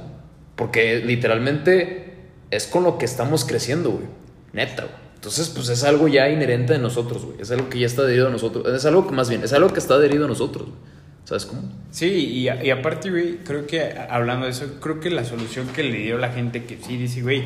[0.57, 2.15] Porque literalmente
[2.51, 4.05] es con lo que estamos creciendo, güey,
[4.53, 4.95] neta, güey.
[5.15, 8.27] Entonces, pues es algo ya inherente de nosotros, güey, es algo que ya está adherido
[8.29, 10.94] a nosotros, es algo que más bien, es algo que está adherido a nosotros, güey.
[11.25, 11.63] ¿Sabes cómo?
[11.91, 15.69] Sí, y, a- y aparte, güey, creo que hablando de eso, creo que la solución
[15.69, 17.45] que le dio la gente que sí dice, güey,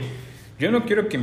[0.58, 1.18] yo no quiero que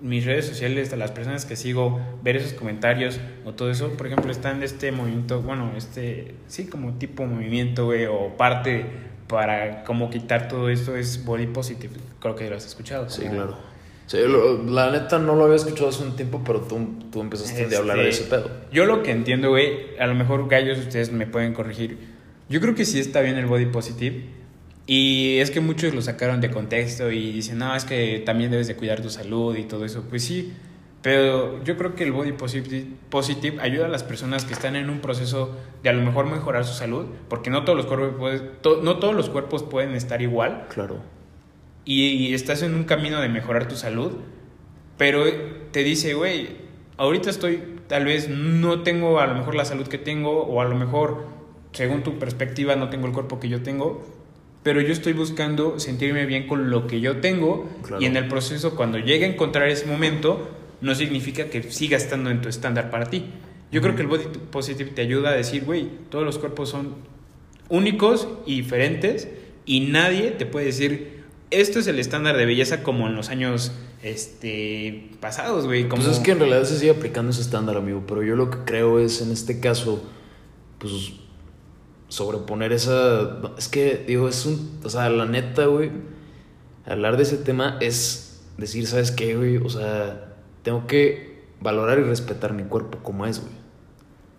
[0.00, 4.06] mis redes sociales, a las personas que sigo, ver esos comentarios o todo eso, por
[4.06, 8.84] ejemplo, están de este movimiento, bueno, este, sí, como tipo movimiento, güey, o parte
[9.28, 13.08] para como quitar todo esto es body positive, creo que lo has escuchado.
[13.08, 13.56] Sí, claro.
[14.14, 16.78] Sí, lo- la neta no lo había escuchado hace un tiempo, pero tú,
[17.10, 18.50] tú empezaste a hablar de ese Este, pedo.
[18.72, 21.98] Yo lo que entiendo, güey, a lo mejor gallos ustedes me pueden corregir.
[22.48, 24.24] Yo creo que sí está bien el body positive.
[24.86, 28.68] Y es que muchos lo sacaron de contexto y dicen, no, es que también debes
[28.68, 30.04] de cuidar tu salud y todo eso.
[30.10, 30.52] Pues sí,
[31.00, 34.90] pero yo creo que el body positive, positive ayuda a las personas que están en
[34.90, 38.42] un proceso de a lo mejor mejorar su salud, porque no todos los cuerpos,
[38.82, 40.98] no todos los cuerpos pueden estar igual Claro.
[41.84, 44.12] Y, y estás en un camino de mejorar tu salud,
[44.96, 45.24] pero
[45.72, 46.48] te dice, güey,
[46.96, 50.64] ahorita estoy, tal vez no tengo a lo mejor la salud que tengo, o a
[50.64, 51.26] lo mejor,
[51.72, 54.04] según tu perspectiva, no tengo el cuerpo que yo tengo,
[54.62, 58.00] pero yo estoy buscando sentirme bien con lo que yo tengo, Claro.
[58.00, 60.48] y en el proceso, cuando llegue a encontrar ese momento,
[60.80, 63.26] no significa que siga estando en tu estándar para ti.
[63.72, 66.94] Yo creo que el body positive te ayuda a decir, güey, todos los cuerpos son
[67.68, 69.28] únicos y diferentes
[69.66, 71.13] y nadie te puede decir
[71.60, 76.18] esto es el estándar de belleza como en los años este pasados, güey, como Pues
[76.18, 78.04] es que en realidad se sigue aplicando ese estándar, amigo.
[78.06, 80.02] Pero yo lo que creo es, en este caso,
[80.78, 81.12] pues
[82.08, 83.38] sobreponer esa.
[83.58, 84.80] Es que, digo, es un.
[84.84, 85.90] O sea, la neta, güey.
[86.86, 89.56] Hablar de ese tema es decir, ¿sabes qué, güey?
[89.56, 93.63] O sea, tengo que valorar y respetar mi cuerpo como es, güey.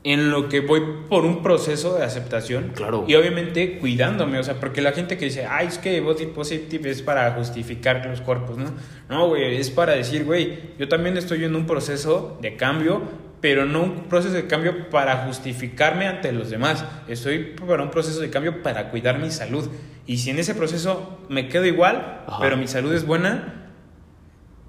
[0.06, 2.74] En lo que voy por un proceso de aceptación.
[2.76, 3.06] Claro.
[3.08, 6.91] Y obviamente cuidándome, o sea, porque la gente que dice, ay, es que body positive
[6.91, 8.65] es para justificar los cuerpos, ¿no?
[9.10, 13.02] No, güey, es para decir, güey, yo también estoy en un proceso de cambio,
[13.41, 16.86] pero no un proceso de cambio para justificarme ante los demás.
[17.08, 19.68] Estoy para un proceso de cambio para cuidar mi salud.
[20.06, 22.38] Y si en ese proceso me quedo igual, Ajá.
[22.41, 23.64] pero mi salud es buena,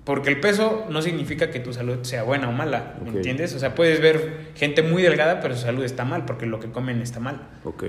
[0.07, 3.53] porque el peso no significa que tu salud sea buena o mala, ¿me entiendes?
[3.55, 6.71] O sea, puedes ver gente muy delgada, pero su salud está mal, porque lo que
[6.71, 7.47] comen está mal.
[7.65, 7.85] Ok.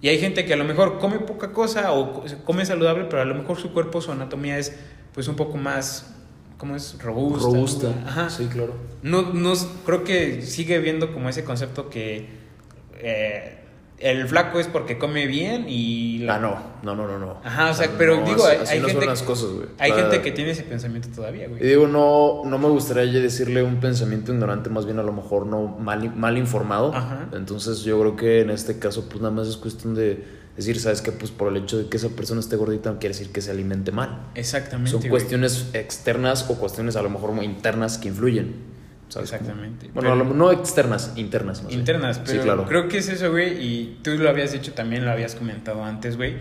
[0.00, 3.20] Y hay gente que a lo mejor come poca cosa o co- come saludable, pero
[3.20, 4.78] a lo mejor su cuerpo, su anatomía es
[5.12, 6.14] pues un poco más,
[6.56, 6.96] ¿cómo es?
[7.02, 7.46] Robusta.
[7.48, 7.88] Robusta.
[8.06, 8.30] Ajá.
[8.30, 8.74] Sí, claro.
[9.02, 9.52] No, no,
[9.84, 12.26] creo que sigue viendo como ese concepto que
[13.00, 13.58] eh,
[13.98, 16.18] el flaco es porque come bien y...
[16.18, 16.76] la- Ah, no.
[16.82, 17.40] No, no, no, no.
[17.42, 19.50] Ajá, o sea, pero no, digo, así- hay, así hay no son gente, las cosas,
[19.50, 19.68] güey.
[19.78, 21.62] hay gente que tiene ese pensamiento todavía, Y güey.
[21.62, 25.46] digo, no, no me gustaría ya decirle un pensamiento ignorante, más bien a lo mejor
[25.46, 26.94] no mal, mal informado.
[26.94, 27.28] Ajá.
[27.32, 30.24] Entonces yo creo que en este caso pues nada más es cuestión de
[30.56, 31.12] decir, ¿sabes qué?
[31.12, 33.50] Pues por el hecho de que esa persona esté gordita no quiere decir que se
[33.50, 34.26] alimente mal.
[34.34, 34.90] Exactamente.
[34.90, 35.10] Son güey.
[35.10, 38.75] cuestiones externas o cuestiones a lo mejor muy internas que influyen.
[39.22, 39.90] Exactamente.
[39.94, 41.58] Bueno, Pero- no externas, internas.
[41.62, 41.80] más bien.
[41.80, 42.64] internas, pero sí, claro.
[42.66, 46.16] creo que es eso, güey, y tú lo habías dicho también, lo habías comentado antes,
[46.16, 46.34] güey,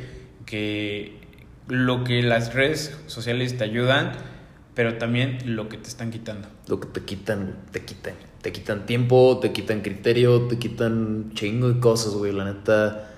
[0.45, 1.19] que
[1.67, 4.11] lo que las redes sociales te ayudan,
[4.75, 6.47] pero también lo que te están quitando.
[6.67, 8.13] Lo que te quitan, te quitan.
[8.41, 12.31] Te quitan tiempo, te quitan criterio, te quitan chingo de cosas, güey.
[12.31, 13.09] La neta.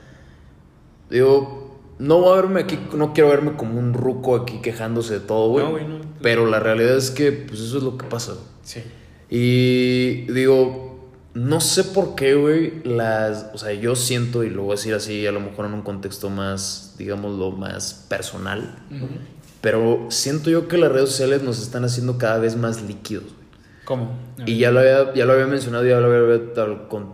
[1.10, 5.20] Digo, no voy a verme aquí, no quiero verme como un ruco aquí quejándose de
[5.22, 5.66] todo, güey.
[5.66, 6.00] No, güey, no.
[6.22, 8.36] Pero la realidad es que, pues eso es lo que pasa.
[8.64, 8.82] Sí.
[9.30, 14.72] Y digo, no sé por qué, güey, las, o sea, yo siento, y lo voy
[14.72, 18.76] a decir así, a lo mejor en un contexto más, digámoslo, más personal,
[19.62, 23.48] pero siento yo que las redes sociales nos están haciendo cada vez más líquidos, güey.
[23.86, 24.18] ¿Cómo?
[24.46, 26.42] Y ya lo había, ya lo había mencionado, ya lo había,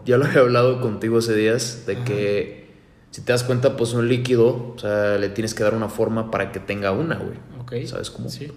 [0.05, 2.63] ya lo había hablado contigo hace días, de que
[3.11, 6.31] si te das cuenta, pues un líquido, o sea, le tienes que dar una forma
[6.31, 7.37] para que tenga una, güey.
[7.61, 7.87] Ok.
[7.87, 8.27] ¿Sabes cómo?
[8.27, 8.51] Sí.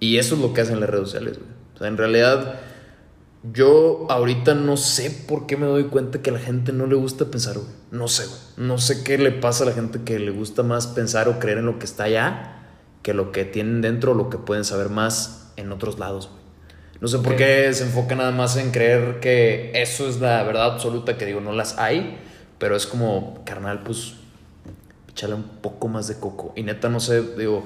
[0.00, 1.50] Y eso es lo que hacen las redes sociales, güey.
[1.76, 2.60] O sea, en realidad,
[3.42, 6.94] Yo ahorita no sé por qué me doy cuenta que a la gente no le
[6.94, 7.70] gusta pensar, güey.
[7.90, 8.38] No sé, güey.
[8.56, 11.58] No sé qué le pasa a la gente que le gusta más pensar o creer
[11.58, 12.56] en lo que está allá
[13.02, 16.40] que lo que tienen dentro o lo que pueden saber más en otros lados, güey.
[17.00, 20.66] No sé por qué se enfoca nada más en creer que eso es la verdad
[20.74, 22.18] absoluta, que digo, no las hay,
[22.58, 24.16] pero es como, carnal, pues,
[25.08, 26.52] échale un poco más de coco.
[26.56, 27.64] Y neta, no sé, digo,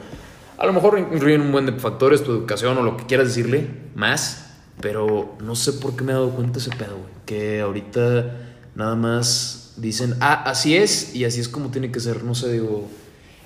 [0.57, 3.69] a lo mejor influyen un buen de factores, tu educación o lo que quieras decirle,
[3.97, 7.13] más, pero no sé por qué me he dado cuenta ese pedo, güey.
[7.27, 8.33] Que ahorita
[8.75, 12.53] nada más dicen, ah, así es y así es como tiene que ser, no sé,
[12.53, 12.89] digo.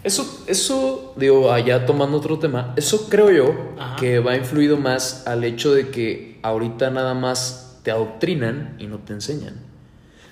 [0.04, 3.96] Eso, eso, digo, allá tomando otro tema, eso creo yo Ajá.
[3.96, 8.98] que va influido más al hecho de que ahorita nada más te adoctrinan y no
[8.98, 9.56] te enseñan.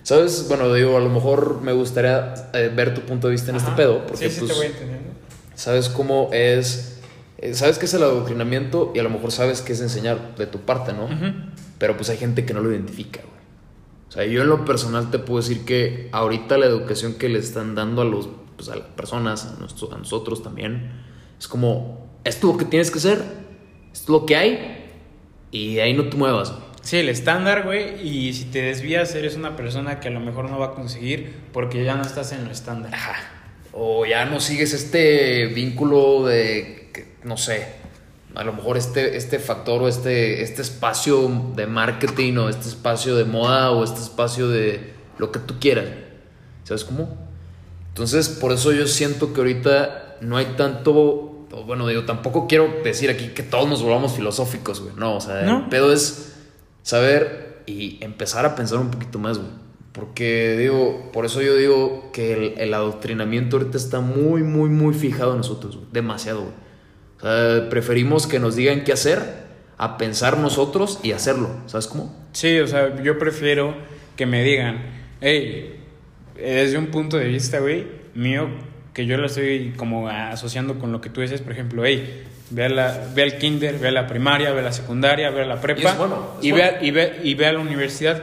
[0.04, 0.46] ¿Sabes?
[0.48, 3.66] Bueno, digo, a lo mejor me gustaría eh, ver tu punto de vista en Ajá.
[3.70, 5.10] este pedo, porque sí, sí, pues, te voy entendiendo.
[5.56, 6.95] sabes cómo es,
[7.54, 10.60] sabes qué es el adoctrinamiento y a lo mejor sabes qué es enseñar de tu
[10.60, 11.08] parte, ¿no?
[11.78, 13.36] Pero pues hay gente que no lo identifica, güey.
[14.08, 17.38] O sea, yo en lo personal te puedo decir que ahorita la educación que le
[17.38, 20.90] están dando a los pues, a las personas, a, nuestro- a nosotros también,
[21.38, 23.18] es como, esto es lo que tienes que hacer,
[23.92, 24.84] esto es lo que hay
[25.50, 26.62] y de ahí no te muevas, güey.
[26.80, 30.48] Sí, el estándar, güey, y si te desvías eres una persona que a lo mejor
[30.48, 32.92] no va a conseguir porque ya no estás en lo estándar.
[33.72, 36.85] O ya no sigues este vínculo de, que,
[37.26, 37.66] no sé,
[38.34, 43.16] a lo mejor este, este factor o este, este espacio de marketing o este espacio
[43.16, 45.86] de moda o este espacio de lo que tú quieras.
[46.64, 47.16] ¿Sabes cómo?
[47.88, 51.46] Entonces, por eso yo siento que ahorita no hay tanto...
[51.66, 54.94] Bueno, digo, tampoco quiero decir aquí que todos nos volvamos filosóficos, güey.
[54.96, 55.60] No, o sea, No.
[55.60, 56.32] el pedo es
[56.82, 59.50] saber y empezar a pensar un poquito más, güey.
[59.92, 64.92] Porque digo, por eso yo digo que el, el adoctrinamiento ahorita está muy, muy, muy
[64.92, 65.88] fijado en nosotros, güey.
[65.92, 66.65] Demasiado, güey.
[67.18, 69.20] O sea, preferimos que nos digan qué hacer
[69.78, 71.50] a pensar nosotros y hacerlo.
[71.66, 72.14] ¿Sabes cómo?
[72.32, 73.74] Sí, o sea, yo prefiero
[74.16, 74.82] que me digan,
[75.20, 75.80] hey,
[76.36, 78.48] desde un punto de vista, güey, mío,
[78.92, 82.64] que yo lo estoy como asociando con lo que tú dices, por ejemplo, hey, ve,
[82.64, 85.46] a la, ve al kinder, ve a la primaria, ve a la secundaria, ve a
[85.46, 86.64] la prepa Y es bueno, es y, bueno.
[86.70, 88.22] Ve, a- y, ve, y ve a la universidad.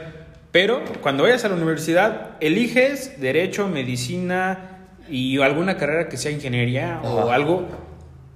[0.50, 4.70] Pero cuando vayas a la universidad, eliges derecho, medicina
[5.10, 7.66] y alguna carrera que sea ingeniería o algo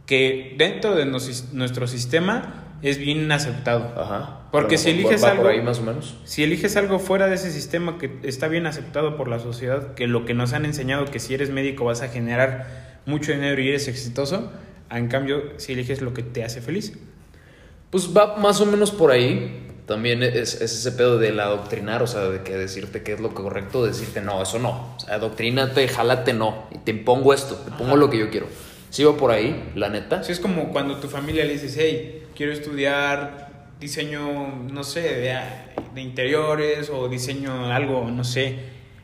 [0.08, 3.92] que dentro de nos- nuestro sistema es bien aceptado.
[3.96, 4.40] Ajá.
[4.50, 6.16] Porque si eliges va algo- por ahí más o menos.
[6.24, 10.06] Si eliges algo fuera de ese sistema que está bien aceptado por la sociedad, que
[10.06, 13.68] lo que nos han enseñado que si eres médico vas a generar mucho dinero y
[13.68, 14.50] eres exitoso,
[14.90, 16.98] en cambio si eliges lo que te hace feliz.
[17.90, 19.64] Pues va más o menos por ahí.
[19.86, 23.32] También es, es ese pedo del adoctrinar, o sea, de que decirte qué es lo
[23.34, 24.94] correcto, decirte no, eso no.
[24.96, 26.66] O sea, adoctrínate, jálate, no.
[26.70, 28.46] Y te impongo esto, te pongo lo que yo quiero.
[28.90, 30.20] Sí va por ahí, la neta.
[30.20, 33.48] Así es como cuando tu familia le dices, hey, quiero estudiar
[33.80, 35.36] diseño, no sé, de,
[35.94, 38.56] de interiores o diseño algo, no sé.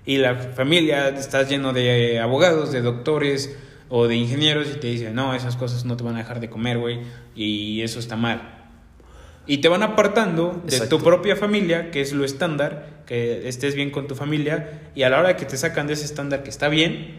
[0.07, 3.57] Y la familia está lleno de abogados, de doctores
[3.89, 6.51] o de ingenieros y te dicen, no, esas cosas no te van a dejar de
[6.51, 7.01] comer, güey,
[7.35, 8.51] y eso está mal.
[9.47, 10.99] Y te van apartando de Exacto.
[10.99, 15.11] tu propia familia, que es lo estándar, que estés bien con tu familia, y a
[15.11, 17.19] la hora que te sacan de ese estándar que está bien,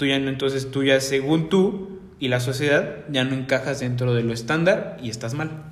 [0.00, 4.14] tú ya no, entonces tú ya según tú y la sociedad ya no encajas dentro
[4.14, 5.64] de lo estándar y estás mal.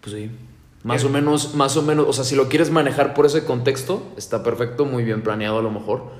[0.00, 0.30] Pues sí.
[0.84, 4.10] Más o menos, más o menos, o sea, si lo quieres manejar por ese contexto,
[4.16, 6.12] está perfecto, muy bien planeado a lo mejor.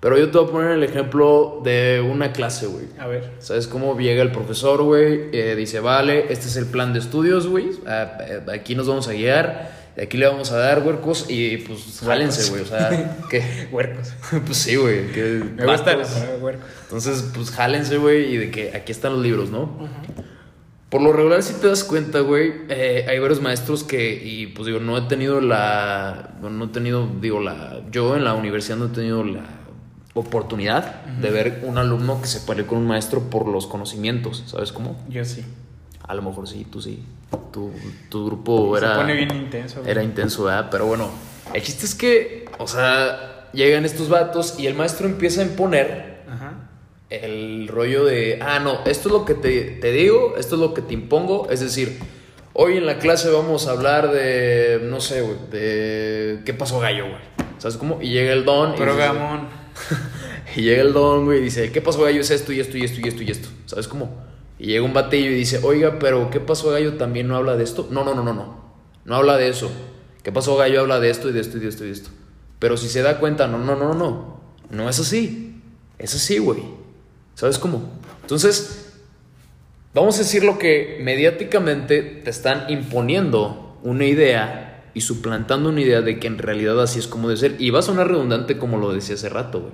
[0.00, 2.86] Pero yo te voy a poner el ejemplo de una clase, güey.
[2.98, 3.34] A ver.
[3.38, 5.28] ¿Sabes cómo llega el profesor, güey?
[5.32, 7.70] Eh, dice, vale, este es el plan de estudios, güey.
[7.86, 9.79] Ah, eh, aquí nos vamos a guiar.
[9.96, 12.62] De aquí le vamos a dar huercos y pues jálense, güey.
[12.62, 13.68] O sea, que.
[13.70, 14.12] Huercos.
[14.46, 15.02] Pues sí, güey.
[15.56, 16.12] Me gusta la vatos.
[16.12, 16.68] palabra huercos.
[16.82, 18.34] Entonces, pues jálense, güey.
[18.34, 19.88] Y de que aquí están los libros, ¿no?
[20.90, 24.66] Por lo regular, si te das cuenta, güey, eh, hay varios maestros que, y pues
[24.66, 28.86] digo, no he tenido la, no he tenido, digo, la, yo en la universidad no
[28.86, 29.44] he tenido la
[30.14, 34.72] oportunidad de ver un alumno que se peleó con un maestro por los conocimientos, ¿sabes
[34.72, 35.00] cómo?
[35.08, 35.44] Yo sí.
[36.06, 37.02] A lo mejor sí, tú sí.
[37.52, 37.70] Tu,
[38.08, 38.96] tu grupo Se era...
[38.96, 39.80] pone bien intenso.
[39.80, 39.90] güey.
[39.90, 40.68] Era intenso, ¿verdad?
[40.70, 41.10] Pero bueno,
[41.54, 46.22] el chiste es que, o sea, llegan estos vatos y el maestro empieza a imponer
[46.28, 46.54] Ajá.
[47.10, 50.74] el rollo de, ah, no, esto es lo que te, te digo, esto es lo
[50.74, 51.48] que te impongo.
[51.50, 51.98] Es decir,
[52.52, 57.04] hoy en la clase vamos a hablar de, no sé, güey, de qué pasó gallo,
[57.08, 57.20] güey.
[57.58, 58.00] ¿Sabes cómo?
[58.02, 58.70] Y llega el don.
[58.74, 59.48] y Pero dice- Gamón.
[60.56, 62.20] y llega el don, güey, y dice, ¿qué pasó gallo?
[62.20, 63.48] Es esto y esto y esto y esto y esto.
[63.66, 64.29] ¿Sabes cómo?
[64.60, 67.64] Y llega un batillo y dice, oiga, pero ¿qué pasó gallo también no habla de
[67.64, 67.88] esto?
[67.90, 68.60] No, no, no, no, no.
[69.06, 69.70] No habla de eso.
[70.22, 70.82] ¿Qué pasó gallo?
[70.82, 72.10] Habla de esto y de esto y de esto y de esto.
[72.58, 74.90] Pero si se da cuenta, no, no, no, no, no.
[74.90, 75.62] Es así.
[75.98, 76.60] Es así, güey.
[77.34, 77.90] ¿Sabes cómo?
[78.20, 78.92] Entonces,
[79.94, 86.02] vamos a decir lo que mediáticamente te están imponiendo una idea y suplantando una idea
[86.02, 87.56] de que en realidad así es como debe ser.
[87.58, 89.72] Y va a sonar redundante como lo decía hace rato, güey.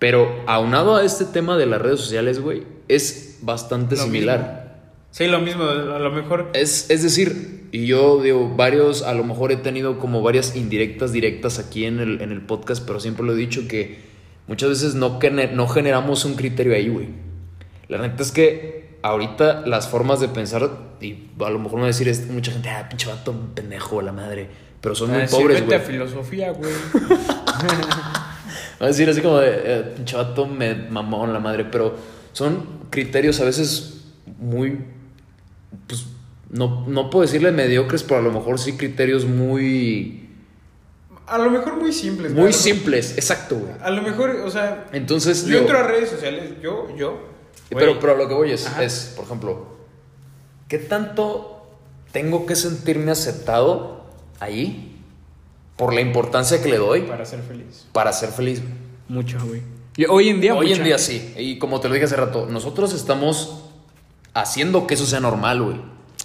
[0.00, 4.64] Pero aunado a este tema de las redes sociales, güey, es bastante Lo similar.
[5.10, 6.50] Sí, lo mismo, a lo mejor.
[6.54, 11.12] Es, es decir, y yo digo, varios, a lo mejor he tenido como varias indirectas
[11.12, 13.98] directas aquí en el, en el podcast, pero siempre lo he dicho que
[14.48, 15.18] muchas veces no,
[15.52, 17.08] no generamos un criterio ahí, güey.
[17.88, 20.68] La neta es que ahorita las formas de pensar,
[21.00, 24.12] y a lo mejor a decir es- mucha gente, ah, pinche vato, un pendejo, la
[24.12, 24.48] madre,
[24.80, 25.78] pero son muy Ah, sí, pobres, güey.
[25.80, 26.72] filosofía, güey.
[28.80, 31.94] Va a decir así como de, eh, pinche vato, me mamón la madre, pero
[32.34, 34.04] son criterios a veces
[34.38, 34.84] muy,
[35.86, 36.04] pues,
[36.50, 40.28] no, no puedo decirle mediocres, pero a lo mejor sí criterios muy,
[41.26, 42.32] A lo mejor muy simples.
[42.32, 43.72] muy simples, exacto, güey.
[43.80, 47.18] A lo mejor, o sea, Entonces, yo digo, entro a redes sociales, yo, yo.
[47.70, 48.84] pero, pero lo que voy es, Ajá.
[48.84, 49.66] es, por ejemplo,
[50.68, 51.66] ¿qué tanto
[52.12, 54.04] tengo que sentirme aceptado
[54.38, 54.90] ahí
[55.76, 57.86] por la importancia que le doy Para ser feliz.
[57.92, 58.60] para ser feliz?
[58.60, 58.72] güey?
[59.08, 59.62] Mucho, güey.
[59.96, 61.34] Y Hoy en día, Hoy en día sí.
[61.38, 63.64] Y como te lo dije hace rato, nosotros estamos
[64.34, 65.76] haciendo que eso sea normal, güey.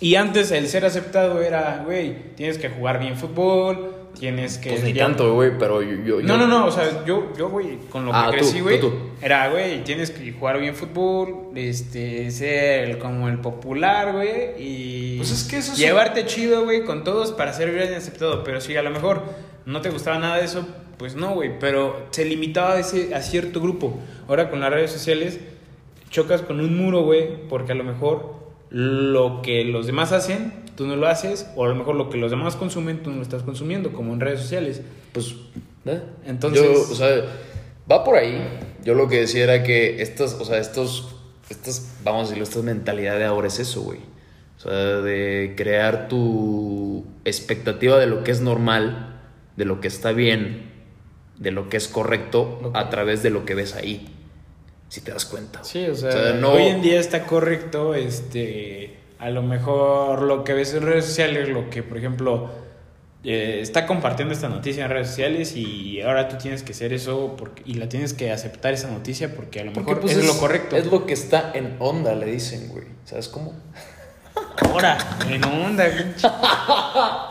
[0.02, 4.70] Y antes el ser aceptado era, güey, tienes que jugar bien fútbol, tienes que...
[4.72, 7.34] Pues ni ya- tanto, güey, pero yo, yo- No, yo- no, no, o sea, yo,
[7.38, 8.94] yo, güey, con lo que Ah, crecí, tú, güey, tú.
[9.22, 15.18] era, güey, tienes que jugar bien fútbol, este, ser el- como el popular, güey, y
[15.18, 18.62] Pues es que eso es- llevarte chido, güey, con todos para ser bien aceptado, pero
[18.62, 19.24] si a lo mejor
[19.66, 20.66] no te gustaba nada de eso,
[21.00, 23.98] pues no, güey, pero se limitaba a, ese, a cierto grupo.
[24.28, 25.40] Ahora con las redes sociales
[26.10, 28.36] chocas con un muro, güey, porque a lo mejor
[28.70, 32.18] lo que los demás hacen, tú no lo haces, o a lo mejor lo que
[32.18, 34.82] los demás consumen, tú no lo estás consumiendo, como en redes sociales.
[35.14, 35.36] Pues,
[35.86, 36.02] ¿eh?
[36.26, 37.24] Entonces- Yo, o sea,
[37.90, 38.38] va por ahí.
[38.84, 41.16] Yo lo que decía era que estas, o sea, estos,
[41.50, 44.00] estas, vamos a decirlo, esta mentalidad de ahora es eso, güey.
[44.58, 49.22] O sea, de crear tu expectativa de lo que es normal,
[49.56, 50.69] de lo que está bien,
[51.39, 54.08] de lo que es correcto, a través de lo que ves ahí.
[54.89, 55.63] Si te das cuenta.
[55.63, 60.21] Sí, o sea, O sea, no- hoy en día está correcto, este, a lo mejor
[60.21, 62.49] lo que ves en redes sociales, lo que, por ejemplo,
[63.23, 67.36] eh, está compartiendo esta noticia en redes sociales y ahora tú tienes que hacer eso
[67.38, 70.25] porque, y la tienes que aceptar esa noticia porque a lo Porque, mejor pues, es,
[70.25, 70.75] lo correcto.
[70.78, 72.86] Es lo que está en onda, le dicen, güey.
[73.06, 73.54] ¿Sabes cómo?
[74.62, 74.97] Ahora,
[75.30, 76.28] en onda, pinche.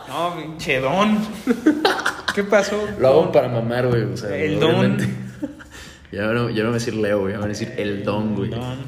[0.08, 1.26] No, pinche don.
[2.38, 2.88] ¿Qué pasó?
[3.00, 4.02] Lo hago para mamar, güey.
[4.04, 5.04] O sea, El obviamente.
[5.06, 5.18] don.
[6.12, 7.34] Ya no, ya no me van a decir Leo, güey.
[7.34, 8.48] Van a decir el don, güey.
[8.50, 8.78] Don.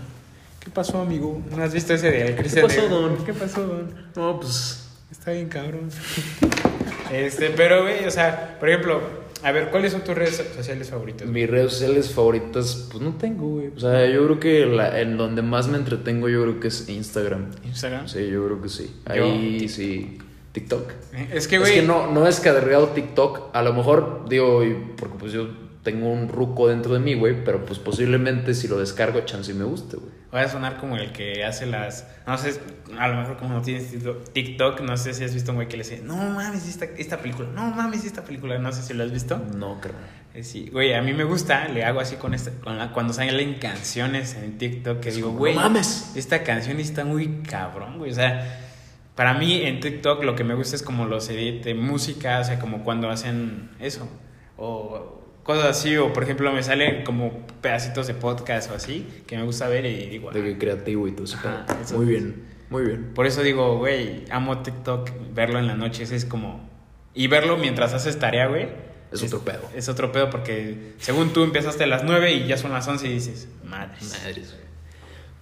[0.60, 1.42] ¿Qué pasó, amigo?
[1.50, 2.66] ¿No has visto ese de Cristian?
[2.68, 3.24] pasó, don?
[3.24, 3.92] ¿Qué pasó, don?
[4.14, 4.88] No, pues.
[5.10, 5.88] Está bien cabrón.
[7.12, 9.00] Este, pero, güey, o sea, por ejemplo,
[9.42, 11.26] a ver, ¿cuáles son tus redes sociales favoritas?
[11.26, 13.72] Mis redes sociales favoritas, pues no tengo, güey.
[13.76, 16.88] O sea, yo creo que la- en donde más me entretengo, yo creo que es
[16.88, 17.46] Instagram.
[17.64, 18.06] Instagram.
[18.06, 18.94] Sí, yo creo que sí.
[19.12, 20.18] Yo, Ahí sí.
[20.52, 20.90] TikTok.
[21.32, 21.74] Es que, Es güey.
[21.76, 23.50] que no, no he descargado TikTok.
[23.54, 24.62] A lo mejor, digo,
[24.96, 25.48] porque pues yo
[25.82, 27.44] tengo un ruco dentro de mí, güey.
[27.44, 30.10] Pero pues posiblemente si lo descargo, chance y me guste, güey.
[30.32, 32.06] Voy a sonar como el que hace las.
[32.26, 32.54] No sé,
[32.98, 33.92] a lo mejor como no tienes
[34.32, 37.18] TikTok, no sé si has visto un güey que le dice, no mames, esta, esta
[37.18, 39.40] película, no mames, esta película, no sé si lo has visto.
[39.56, 39.94] No, creo.
[40.34, 43.12] Eh, Sí, güey, a mí me gusta, le hago así con esta, con la, cuando
[43.12, 46.12] salen canciones en TikTok que digo, güey, "No mames".
[46.14, 48.69] esta canción está muy cabrón, güey, o sea,
[49.14, 52.44] para mí en TikTok lo que me gusta es como los edits de música, o
[52.44, 54.08] sea, como cuando hacen eso,
[54.56, 59.36] o cosas así, o por ejemplo me salen como pedacitos de podcast o así, que
[59.36, 61.26] me gusta ver y digo, De que creativo y todo.
[61.34, 61.96] Ajá, eso.
[61.96, 63.12] Muy bien, muy bien.
[63.14, 66.68] por eso digo, güey, amo TikTok, verlo en la noche, ese es como,
[67.14, 68.68] y verlo mientras haces tarea, güey.
[69.12, 69.68] Es otro pedo.
[69.74, 73.08] Es otro pedo porque según tú empezaste a las 9 y ya son las 11
[73.08, 74.16] y dices, madres.
[74.22, 74.69] Madres, güey.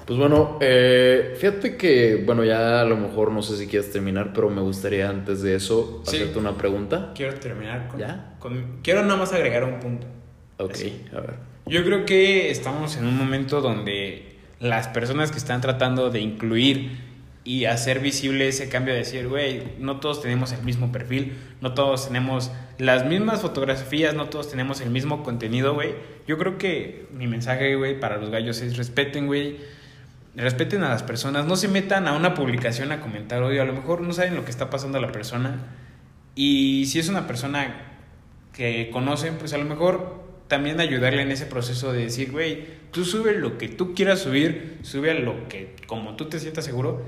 [0.09, 4.33] Pues bueno, eh, fíjate que, bueno, ya a lo mejor no sé si quieres terminar,
[4.33, 6.16] pero me gustaría antes de eso Sí.
[6.16, 7.12] hacerte una pregunta.
[7.14, 8.35] Quiero terminar con, ¿Ya?
[8.38, 10.07] con- Quiero nada más agregar un punto.
[10.57, 11.05] Ok, Así.
[11.14, 11.35] a ver.
[11.66, 17.07] Yo creo que estamos en un momento donde las personas que están tratando de incluir
[17.44, 21.75] y hacer visible ese cambio de decir, güey, no todos tenemos el mismo perfil, no
[21.75, 25.90] todos tenemos las mismas fotografías, no todos tenemos el mismo contenido, güey.
[26.27, 29.77] Yo creo que mi mensaje, güey, para los gallos es respeten, güey.
[30.38, 33.72] Respeten a las personas, no se metan a una publicación a comentar odio, a lo
[33.72, 35.58] mejor no saben lo que está pasando a la persona.
[36.36, 37.74] Y si es una persona
[38.52, 43.04] que conocen, pues a lo mejor también ayudarle en ese proceso de decir, güey, tú
[43.04, 47.02] sube lo que tú quieras subir, sube a lo que como tú te sientas seguro.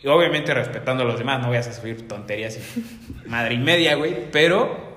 [0.00, 3.96] Y obviamente respetando a los demás, no vayas a subir tonterías y madre y media,
[3.96, 4.94] güey, pero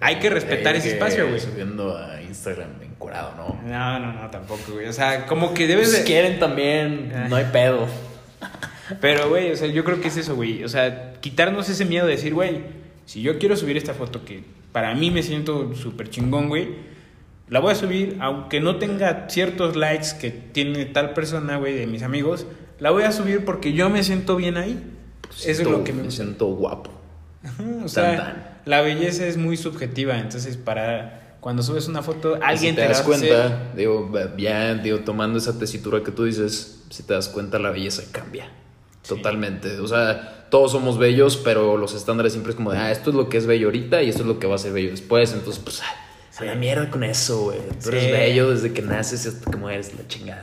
[0.00, 1.40] hay que respetar Hay ese que espacio, güey.
[1.40, 3.60] Subiendo a Instagram encuerado, ¿no?
[3.68, 4.86] No, no, no, tampoco, güey.
[4.86, 6.04] O sea, como que debes Si de...
[6.04, 7.26] quieren también, Ah.
[7.28, 7.86] no hay pedo.
[9.00, 10.62] Pero, güey, o sea, yo creo que es eso, güey.
[10.64, 12.60] O sea, quitarnos ese miedo de decir, güey,
[13.04, 14.42] Si yo quiero subir esta foto que
[14.72, 16.70] para mí me siento súper chingón, güey,
[17.48, 21.86] la voy a subir, aunque no tenga ciertos likes que tiene tal persona, güey, de
[21.86, 22.46] mis amigos,
[22.80, 24.82] la voy a subir porque yo me siento bien ahí.
[25.30, 26.90] Eso es lo que me, me siento guapo.
[27.84, 32.76] O sea, la belleza es muy subjetiva, entonces para cuando subes una foto, alguien si
[32.76, 36.10] te, te, das la va a cuenta, hacer- digo, ya, digo, tomando esa tesitura que
[36.10, 38.50] tú dices, si te das cuenta, la belleza cambia.
[39.02, 39.14] Sí.
[39.14, 39.78] Totalmente.
[39.78, 43.16] O sea, todos somos bellos, pero los estándares siempre es como de, ah, esto es
[43.16, 45.32] lo que es bello ahorita y esto es lo que va a ser bello después.
[45.32, 47.60] Entonces, pues, ah, a la mierda con eso, güey.
[47.82, 48.10] Tú eres Sí.
[48.10, 50.42] bello desde que naces hasta que mueres, la chingada.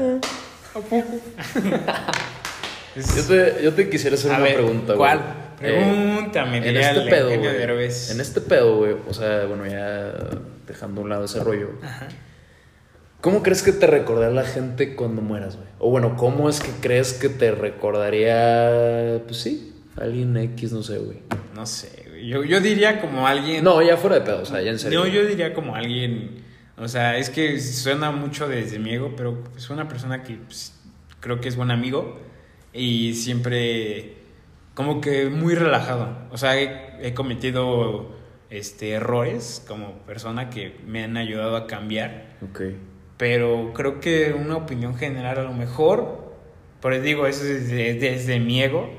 [2.95, 4.97] Es- Yo te, yo te quisiera hacer A una ver, pregunta, güey.
[4.97, 5.21] ¿cuál?
[5.63, 7.29] Pregúntame, en diría este pedo.
[7.29, 8.11] Derbez.
[8.11, 8.95] En este pedo, güey.
[9.07, 10.13] O sea, bueno, ya
[10.67, 11.71] dejando a un lado ese rollo.
[11.81, 12.07] Ajá.
[13.23, 15.69] ¿Cómo crees que te recordará la gente cuando mueras, güey?
[15.79, 20.97] O bueno, ¿cómo es que crees que te recordaría, pues sí, alguien X, no sé,
[20.97, 21.19] güey?
[21.55, 22.27] No sé, güey.
[22.27, 23.63] Yo, yo diría como alguien.
[23.63, 24.99] No, ya fuera de pedo, o sea, ya en serio.
[24.99, 26.43] No, yo diría como alguien.
[26.77, 30.73] O sea, es que suena mucho desde mi ego, pero es una persona que pues,
[31.21, 32.19] creo que es buen amigo
[32.73, 34.17] y siempre.
[34.73, 36.17] Como que muy relajado.
[36.31, 38.11] O sea, he, he cometido
[38.49, 42.37] este, errores como persona que me han ayudado a cambiar.
[42.49, 42.61] Ok.
[43.17, 46.33] Pero creo que una opinión general a lo mejor,
[46.81, 48.89] por eso digo, eso es desde, desde mi ego,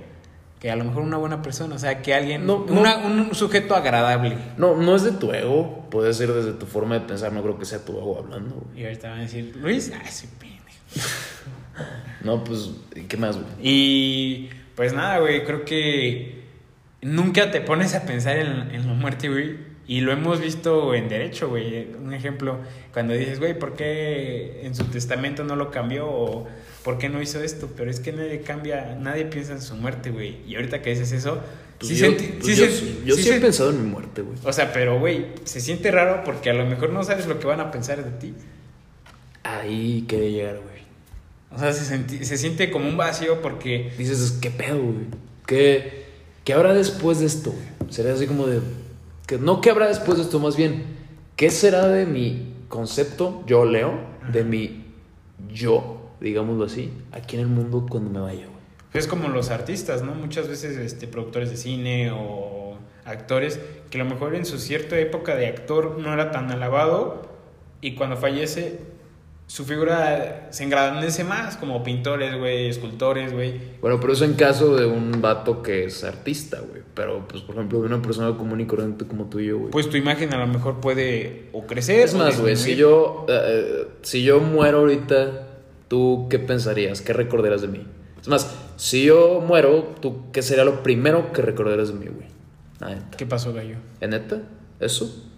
[0.61, 2.81] que a lo mejor una buena persona, o sea, que alguien, No, no.
[2.81, 4.37] una- un sujeto agradable.
[4.57, 7.59] No, no es de tu ego, puede ser desde tu forma de pensar, no creo
[7.59, 8.81] que sea tu ego hablando, güey.
[8.81, 10.63] Y ahorita van a decir, Luis, ay, sí, pendejo.
[12.23, 13.49] No, pues, ¿y ¿qué más, güey?
[13.61, 16.43] Y pues nada, güey, creo que
[17.03, 19.75] nunca te pones a pensar en, en la muerte, güey.
[19.87, 21.89] Y lo hemos visto en derecho, güey.
[22.03, 22.59] Un ejemplo,
[22.95, 26.07] cuando dices, güey, ¿por qué en su testamento no lo cambió?
[26.09, 26.49] O
[26.83, 27.71] ¿por qué no hizo esto?
[27.77, 30.37] Pero es que nadie cambia, nadie piensa en su muerte, güey.
[30.47, 31.39] Y ahorita que dices eso,
[31.79, 34.39] Pues sí yo, senti- pues sí yo, sí sí he pensado en mi muerte, güey.
[34.43, 37.47] O sea, pero, güey, se siente raro porque a lo mejor no sabes lo que
[37.47, 38.35] van a pensar de ti.
[39.43, 40.74] Ahí quería llegar, güey.
[41.55, 45.07] O sea, se, senti- se siente como un vacío porque Dices, ¿qué pedo, güey?
[45.47, 46.05] ¿Qué,
[46.45, 47.93] ¿Qué habrá después de esto, güey?
[47.93, 48.61] Sería así como de...
[49.27, 50.39] Que, no, ¿qué habrá después de esto?
[50.41, 50.85] Más bien,
[51.37, 53.99] ¿qué será de mi concepto, yo leo,
[54.33, 54.85] de mi
[55.53, 58.55] yo, digámoslo así, aquí en el mundo cuando me vaya, güey?
[58.93, 60.15] Es como los artistas, ¿no?
[60.15, 63.59] Muchas veces este, productores de cine o actores
[63.91, 67.29] que a lo mejor en su cierta época de actor no era tan alabado
[67.81, 68.79] y cuando fallece
[69.47, 73.61] su figura se engrandece más, como pintores, güey, escultores, güey.
[73.81, 76.83] Bueno, pero eso en caso de un vato que es artista, güey.
[76.95, 79.71] Pero, pues, por ejemplo, de una persona común y corriente como tú y yo, güey.
[79.71, 82.01] Pues tu imagen a lo mejor puede o crecer.
[82.01, 85.47] es más, güey, si yo, eh, si yo muero ahorita,
[85.89, 87.03] ¿tú qué pensarías?
[87.03, 87.87] ¿Qué recordarás de mí?
[88.21, 92.29] Es más, si yo muero, ¿tú qué sería lo primero que recordarás de mí, güey?
[93.17, 93.77] ¿Qué pasó, Gallo?
[94.01, 94.43] ¿En neta?
[94.81, 95.31] ¿Eso?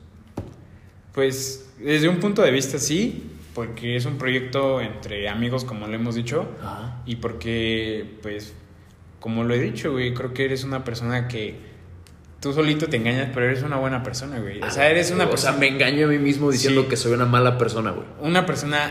[1.12, 5.94] Pues desde un punto de vista sí, porque es un proyecto entre amigos, como lo
[5.94, 6.46] hemos dicho.
[6.62, 7.00] Ajá.
[7.06, 8.54] Y porque, pues,
[9.18, 11.56] como lo he dicho, güey, creo que eres una persona que
[12.40, 14.62] tú solito te engañas, pero eres una buena persona, güey.
[14.62, 16.88] O sea, eres una O sea, persona, me engaño a mí mismo diciendo Sí.
[16.88, 18.06] que soy una mala persona, güey.
[18.20, 18.90] una persona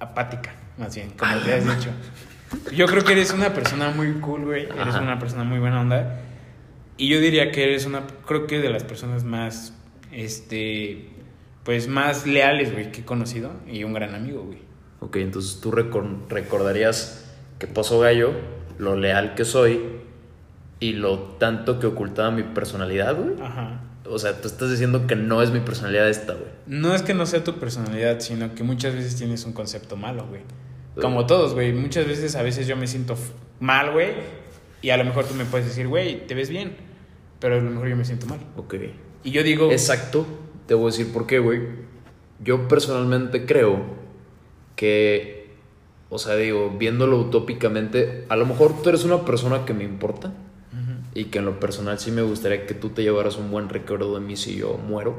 [0.00, 1.90] apática, más bien, como te has dicho.
[2.74, 4.64] Yo creo que eres una persona muy cool, güey.
[4.64, 5.00] Eres Ajá.
[5.00, 6.20] una persona muy buena onda.
[6.98, 9.72] Y yo diría que eres una, creo que de las personas más,
[10.10, 11.08] este,
[11.64, 13.50] pues más leales, güey, que he conocido.
[13.66, 14.58] Y un gran amigo, güey.
[15.00, 17.24] Ok, entonces tú recor- recordarías
[17.58, 18.32] que pasó gallo,
[18.78, 19.80] lo leal que soy
[20.80, 23.40] y lo tanto que ocultaba mi personalidad, güey.
[23.40, 23.80] Ajá.
[24.04, 26.50] O sea, tú estás diciendo que no es mi personalidad esta, güey.
[26.66, 30.26] No es que no sea tu personalidad, sino que muchas veces tienes un concepto malo,
[30.26, 30.42] güey.
[31.00, 31.72] Como todos, güey.
[31.72, 33.16] Muchas veces, a veces yo me siento
[33.60, 34.08] mal, güey.
[34.82, 36.76] Y a lo mejor tú me puedes decir, güey, te ves bien.
[37.38, 38.40] Pero a lo mejor yo me siento mal.
[38.56, 38.74] Ok.
[39.24, 40.26] Y yo digo, Exacto.
[40.66, 41.60] Te voy a decir por qué, güey.
[42.42, 43.80] Yo personalmente creo
[44.76, 45.54] que,
[46.10, 50.32] o sea, digo, viéndolo utópicamente, a lo mejor tú eres una persona que me importa
[51.14, 54.14] y que en lo personal sí me gustaría que tú te llevaras un buen recuerdo
[54.14, 55.16] de mí si yo muero.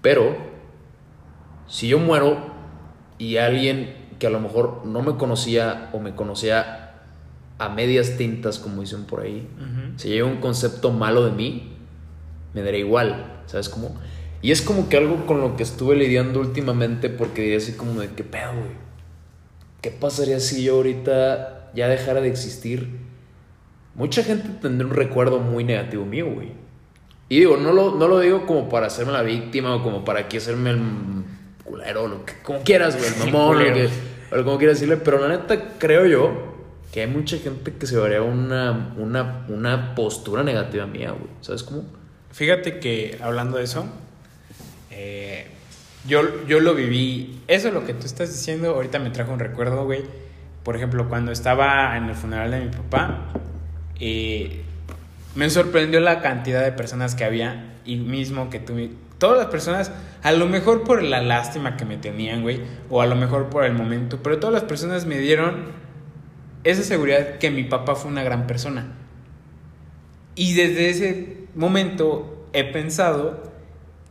[0.00, 0.34] Pero,
[1.68, 2.38] si yo muero
[3.18, 6.94] y alguien que a lo mejor no me conocía o me conocía
[7.58, 9.98] a medias tintas, como dicen por ahí, Ujú.
[9.98, 11.72] se lleva un concepto malo de mí,
[12.54, 13.96] me daría igual, ¿sabes cómo?
[14.44, 17.98] Y es como que algo con lo que estuve lidiando últimamente porque diría así como
[17.98, 18.76] de, ¿qué pedo, güey?
[19.80, 22.90] ¿Qué pasaría si yo ahorita ya dejara de existir?
[23.94, 26.52] Mucha gente tendría un recuerdo muy negativo mío, güey.
[27.30, 30.20] Y digo, no lo, no lo digo como para hacerme la víctima o como para
[30.20, 30.82] aquí hacerme el
[31.64, 33.88] culero, lo que, como quieras, güey, el mamón, lo Culero.
[34.30, 36.54] que, o como quieras decirle, pero la neta creo yo
[36.92, 41.62] que hay mucha gente que se vería una, una, una postura negativa mía, güey, ¿sabes
[41.62, 41.84] cómo?
[42.30, 43.86] fíjate que hablando de eso,
[44.94, 45.46] eh,
[46.06, 47.40] yo, yo lo viví.
[47.48, 50.02] Eso lo que tú estás diciendo, ahorita me trajo un recuerdo, güey.
[50.62, 53.32] Por ejemplo, cuando estaba en el funeral de mi papá,
[54.00, 54.62] eh,
[55.34, 58.74] me sorprendió la cantidad de personas que había y mismo que tú,
[59.18, 59.92] todas las personas,
[60.22, 63.64] a lo mejor por la lástima que me tenían, güey, o a lo mejor por
[63.64, 65.66] el momento, pero todas las personas me dieron
[66.62, 68.92] esa seguridad que mi papá fue una gran persona.
[70.34, 73.53] Y desde ese momento he pensado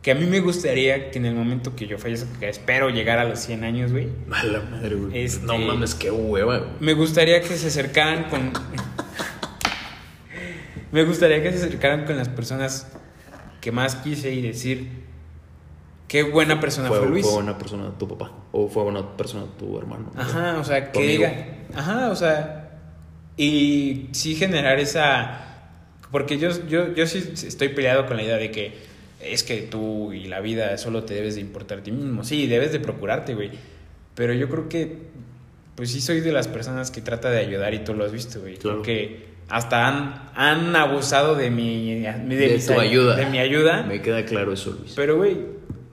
[0.04, 3.18] que a mí me gustaría que en el momento que yo fallezca, que espero llegar
[3.18, 4.08] a los 100 años, güey.
[4.28, 5.24] Mala madre, güey.
[5.24, 6.70] Este- No mames, qué hueva, güey.
[6.80, 8.52] Me gustaría que se acercaran con.
[10.92, 12.86] me gustaría que se acercaran con las personas
[13.60, 14.90] que más quise y decir
[16.06, 17.24] qué buena persona fue, Fue, Luis.
[17.24, 18.30] fue buena persona tu papá.
[18.52, 20.12] O fue buena persona tu hermano.
[20.16, 21.32] Ajá, o sea, que diga.
[21.74, 22.78] Ajá, o sea.
[23.36, 25.40] Y sí generar esa.
[26.12, 28.93] Porque yo, yo, yo sí estoy peleado con la idea de que
[29.24, 32.24] es que tú y la vida solo te debes de importar a ti mismo.
[32.24, 33.50] Sí, debes de procurarte, güey.
[34.14, 34.98] Pero yo creo que.
[35.76, 38.40] Pues sí, soy de las personas que trata de ayudar y tú lo has visto,
[38.40, 38.56] güey.
[38.56, 38.82] Claro.
[38.82, 42.00] Creo que hasta han, han abusado de mi.
[42.00, 43.16] De, De mis tu ay- ayuda.
[43.16, 43.82] De mi ayuda.
[43.82, 44.92] Me queda claro eso, Luis.
[44.94, 45.36] Pero, güey,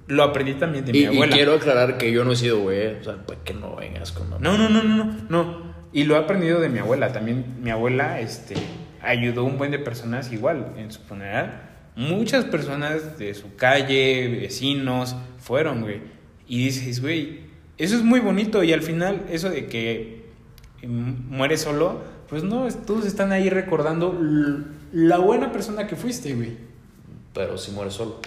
[0.07, 1.35] lo aprendí también de y, mi y abuela.
[1.35, 2.87] quiero aclarar que yo no he sido güey.
[2.99, 5.71] O sea, pues que no vengas con No, no, no, no, no, no.
[5.93, 7.11] Y lo he aprendido de mi abuela.
[7.11, 8.53] También mi abuela este,
[9.01, 11.70] ayudó a un buen de personas igual en su funeral.
[11.95, 16.01] Muchas personas de su calle, vecinos, fueron, güey.
[16.47, 17.41] Y dices, güey,
[17.77, 18.63] eso es muy bonito.
[18.63, 20.25] Y al final, eso de que
[20.83, 24.17] mm, mueres solo, pues no, todos están ahí recordando
[24.93, 26.57] la buena persona que fuiste, güey.
[27.33, 28.19] Pero si mueres solo.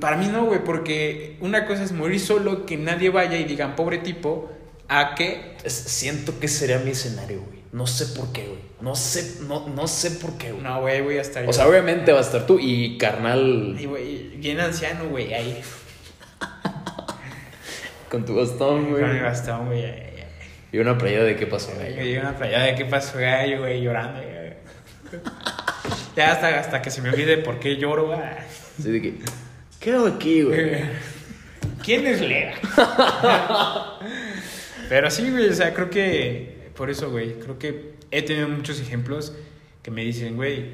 [0.00, 3.74] Para mí no, güey, porque una cosa es morir solo, que nadie vaya y digan,
[3.74, 4.50] pobre tipo,
[4.88, 7.61] a que siento que sería mi escenario, güey.
[7.72, 8.60] No sé por qué, güey.
[8.82, 10.62] No sé, no, no sé por qué, güey.
[10.62, 13.86] No, güey, voy a estar O sea, obviamente va a estar tú y carnal Ay,
[13.86, 15.62] güey, bien anciano, güey, ahí.
[18.10, 19.02] con tu bastón, güey.
[19.02, 19.84] Con mi bastón, güey.
[19.84, 20.24] ahí.
[20.70, 21.94] Y una playa de qué pasó, güey.
[22.10, 24.20] dio una playada de qué pasó, gallo, güey, llorando.
[24.20, 24.52] güey.
[26.14, 28.18] Ya hasta, hasta que se me olvide por qué lloro, güey.
[28.78, 29.14] Así de que,
[29.80, 30.82] ¿qué hago aquí, güey?
[31.82, 32.54] ¿Quién es Lera?
[34.90, 38.80] Pero sí, güey, o sea, creo que por eso, güey, creo que he tenido muchos
[38.80, 39.34] ejemplos
[39.82, 40.72] que me dicen, güey,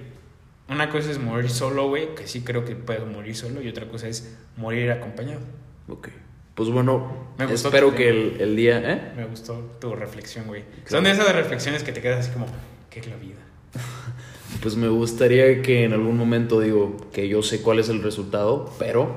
[0.68, 3.88] una cosa es morir solo, güey, que sí creo que puedo morir solo, y otra
[3.88, 5.40] cosa es morir acompañado.
[5.88, 6.08] Ok.
[6.54, 9.12] Pues bueno, Me gustó espero que el, el día, ¿eh?
[9.16, 10.64] Me gustó tu reflexión, güey.
[10.86, 12.46] Son de esas reflexiones que te quedas así como,
[12.90, 13.38] ¿qué es la vida?
[14.62, 18.74] Pues me gustaría que en algún momento, digo, que yo sé cuál es el resultado,
[18.78, 19.14] pero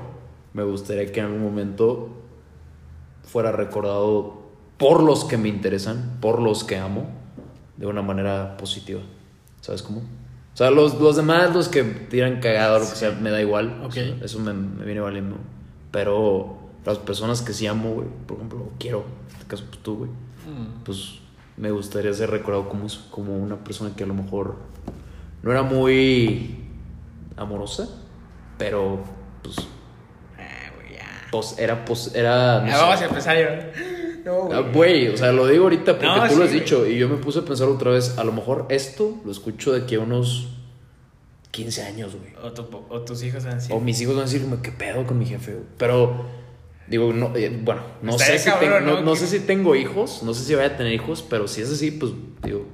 [0.52, 2.10] me gustaría que en algún momento
[3.24, 4.41] fuera recordado
[4.82, 7.06] por los que me interesan, por los que amo,
[7.76, 9.00] de una manera positiva.
[9.60, 10.00] ¿Sabes cómo?
[10.00, 13.78] O sea, los, los demás, los que tiran cagado, lo que sea, me da igual.
[13.82, 13.92] O Ok.
[13.92, 15.36] sea, eso me, me viene valiendo.
[15.92, 19.96] Pero las personas que sí amo, güey, por ejemplo, quiero, en este caso, pues tú,
[19.98, 20.10] güey,
[20.84, 21.20] pues
[21.56, 24.56] me gustaría ser recordado como como una persona que a lo mejor
[25.44, 26.56] no era muy
[27.36, 27.88] amorosa,
[28.58, 29.02] pero
[29.42, 29.56] pues,
[30.38, 31.06] Ah, güey, ya.
[31.30, 32.82] pos- era, pos- era, no Ya sé.
[32.82, 33.72] vamos a empezar.
[34.24, 36.60] No, Ah, Güey, o sea, lo digo ahorita porque No, tú sí, lo has güey.
[36.60, 39.72] dicho y yo me puse a pensar otra vez, a lo mejor esto lo escucho
[39.72, 40.48] de aquí a unos
[41.50, 42.32] 15 años, güey.
[42.42, 43.72] O, tu- o tus hijos van a decir.
[43.74, 45.52] O mis hijos van a decir, "Güey, ¿qué pedo con mi jefe?
[45.52, 46.24] güey?" Pero,
[46.88, 49.06] digo, no, eh, bueno, no sé, si cabrón, tengo, no, ¿no?
[49.06, 51.60] no Que- sé si tengo hijos, no sé si voy a tener hijos, pero si
[51.62, 52.12] es así, pues,
[52.42, 52.64] digo,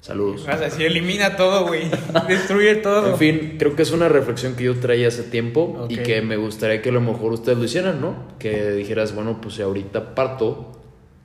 [0.00, 0.46] saludos.
[0.46, 1.82] Vas a decir, elimina todo, güey.
[2.28, 3.10] Destruye todo.
[3.10, 6.36] En fin, creo que es una reflexión que yo traía hace tiempo y que me
[6.36, 8.28] gustaría que a lo mejor ustedes lo hicieran, ¿no?
[8.38, 10.72] Que dijeras, bueno, pues si ahorita parto,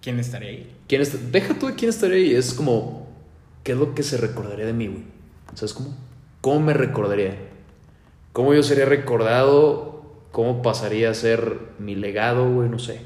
[0.01, 0.75] ¿Quién estaría ahí?
[0.87, 1.17] ¿quién está?
[1.31, 3.07] Deja tú de quién estaría ahí, es como,
[3.63, 5.03] ¿qué es lo que se recordaría de mí, güey?
[5.55, 5.95] ¿Sabes cómo?
[6.41, 7.35] ¿Cómo me recordaría?
[8.33, 10.03] ¿Cómo yo sería recordado?
[10.31, 12.69] ¿Cómo pasaría a ser mi legado, güey?
[12.69, 13.01] No sé.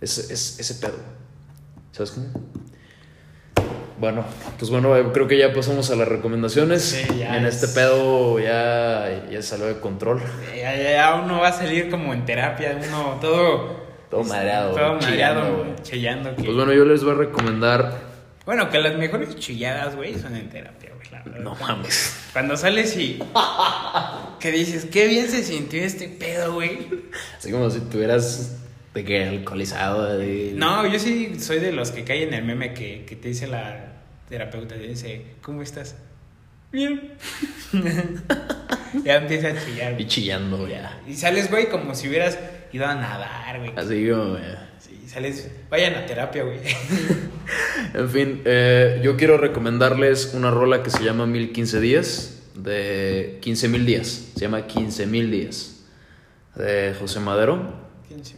[0.00, 0.96] Es, es- ese pedo.
[1.92, 2.26] ¿Sabes cómo?
[3.98, 4.24] Bueno,
[4.58, 6.82] pues bueno, creo que ya pasamos a las recomendaciones.
[6.82, 10.20] Sí, ya en es- este pedo ya, ya salió de control.
[10.56, 13.81] Ya, ya, ya uno va a salir como en terapia, uno todo.
[14.12, 15.74] Todo mareado, Todo chillando, mareado, güey.
[15.82, 16.36] chillando.
[16.36, 17.98] que- Pues bueno, yo les voy a recomendar.
[18.44, 21.08] Bueno, que las mejores chilladas, güey, son en terapia, güey.
[21.10, 21.40] la verdad.
[21.40, 22.14] No mames.
[22.34, 23.18] Cuando sales y.
[24.38, 26.88] que dices, qué bien se sintió este pedo, güey.
[27.38, 28.58] Así como si tuvieras
[28.92, 30.18] de que alcoholizado.
[30.18, 30.52] De...
[30.56, 33.46] No, yo sí soy de los que caen en el meme que, que te dice
[33.46, 33.92] la
[34.28, 35.94] terapeuta, te dice, ¿cómo estás?
[36.70, 37.14] Bien.
[39.04, 39.98] ya empieza a chillar.
[40.00, 41.00] Y chillando ya.
[41.08, 42.38] Y sales, güey, como si hubieras
[42.72, 43.72] ido a nadar, güey.
[43.76, 44.36] Así como.
[44.36, 44.56] eh.
[44.78, 46.58] Sí, sales, vayan a terapia, güey.
[47.94, 53.68] En fin, eh, yo quiero recomendarles una rola que se llama 1015 días de 15
[53.68, 54.28] mil días.
[54.34, 55.84] Se llama 15 mil días.
[56.54, 57.74] De José Madero.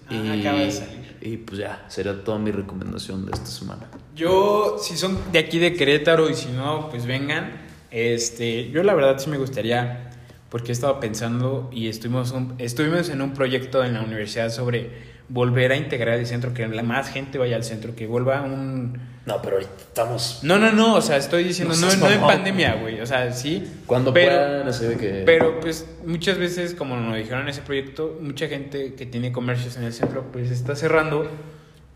[0.08, 1.16] Ah, y, acaba de salir.
[1.20, 3.88] y pues ya, sería toda mi recomendación de esta semana.
[4.14, 7.60] Yo, si son de aquí de Querétaro y si no, pues vengan.
[7.90, 10.10] Este, yo la verdad sí me gustaría,
[10.54, 14.88] porque he estado pensando y estuvimos, un- estuvimos en un proyecto en la universidad sobre
[15.28, 18.96] volver a integrar el centro, que la más gente vaya al centro, que vuelva un...
[19.26, 20.38] No, pero ahorita estamos.
[20.44, 23.32] No, no, no, o sea, estoy diciendo, No no, no en pandemia, güey, o sea,
[23.32, 23.64] sí.
[23.86, 25.22] Cuando pero, puedan, se ve que.
[25.26, 29.76] Pero pues muchas veces, como nos dijeron en ese proyecto, mucha gente que tiene comercios
[29.76, 31.26] en el centro pues está cerrando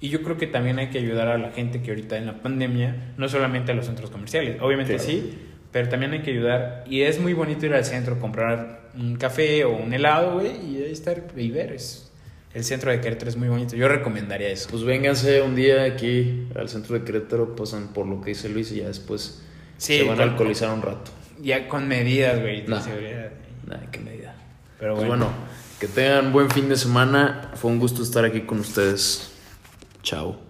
[0.01, 2.43] y yo creo que también hay que ayudar a la gente que ahorita en la
[2.43, 5.09] pandemia, no solamente a los centros comerciales, obviamente Claro.
[5.09, 5.39] sí,
[5.73, 9.64] pero también hay que ayudar y es muy bonito ir al centro, comprar un café
[9.64, 12.11] o un helado, güey, y ahí estar y ver, es,
[12.55, 14.69] el centro de Querétaro es muy bonito, yo recomendaría eso.
[14.71, 18.73] Pues vénganse un día aquí al centro de Querétaro, pasan por lo que dice Luis
[18.73, 19.43] y ya después
[19.77, 21.11] Sí, se van a alcoholizar un rato.
[21.41, 22.83] Ya con medidas, güey, de No.
[22.83, 23.31] seguridad.
[23.66, 24.35] Nada, qué medida.
[24.81, 25.27] Pero Pues bueno.
[25.27, 25.39] bueno,
[25.79, 27.53] que tengan buen fin de semana.
[27.55, 29.31] Fue un gusto estar aquí con ustedes.
[30.03, 30.47] Chao.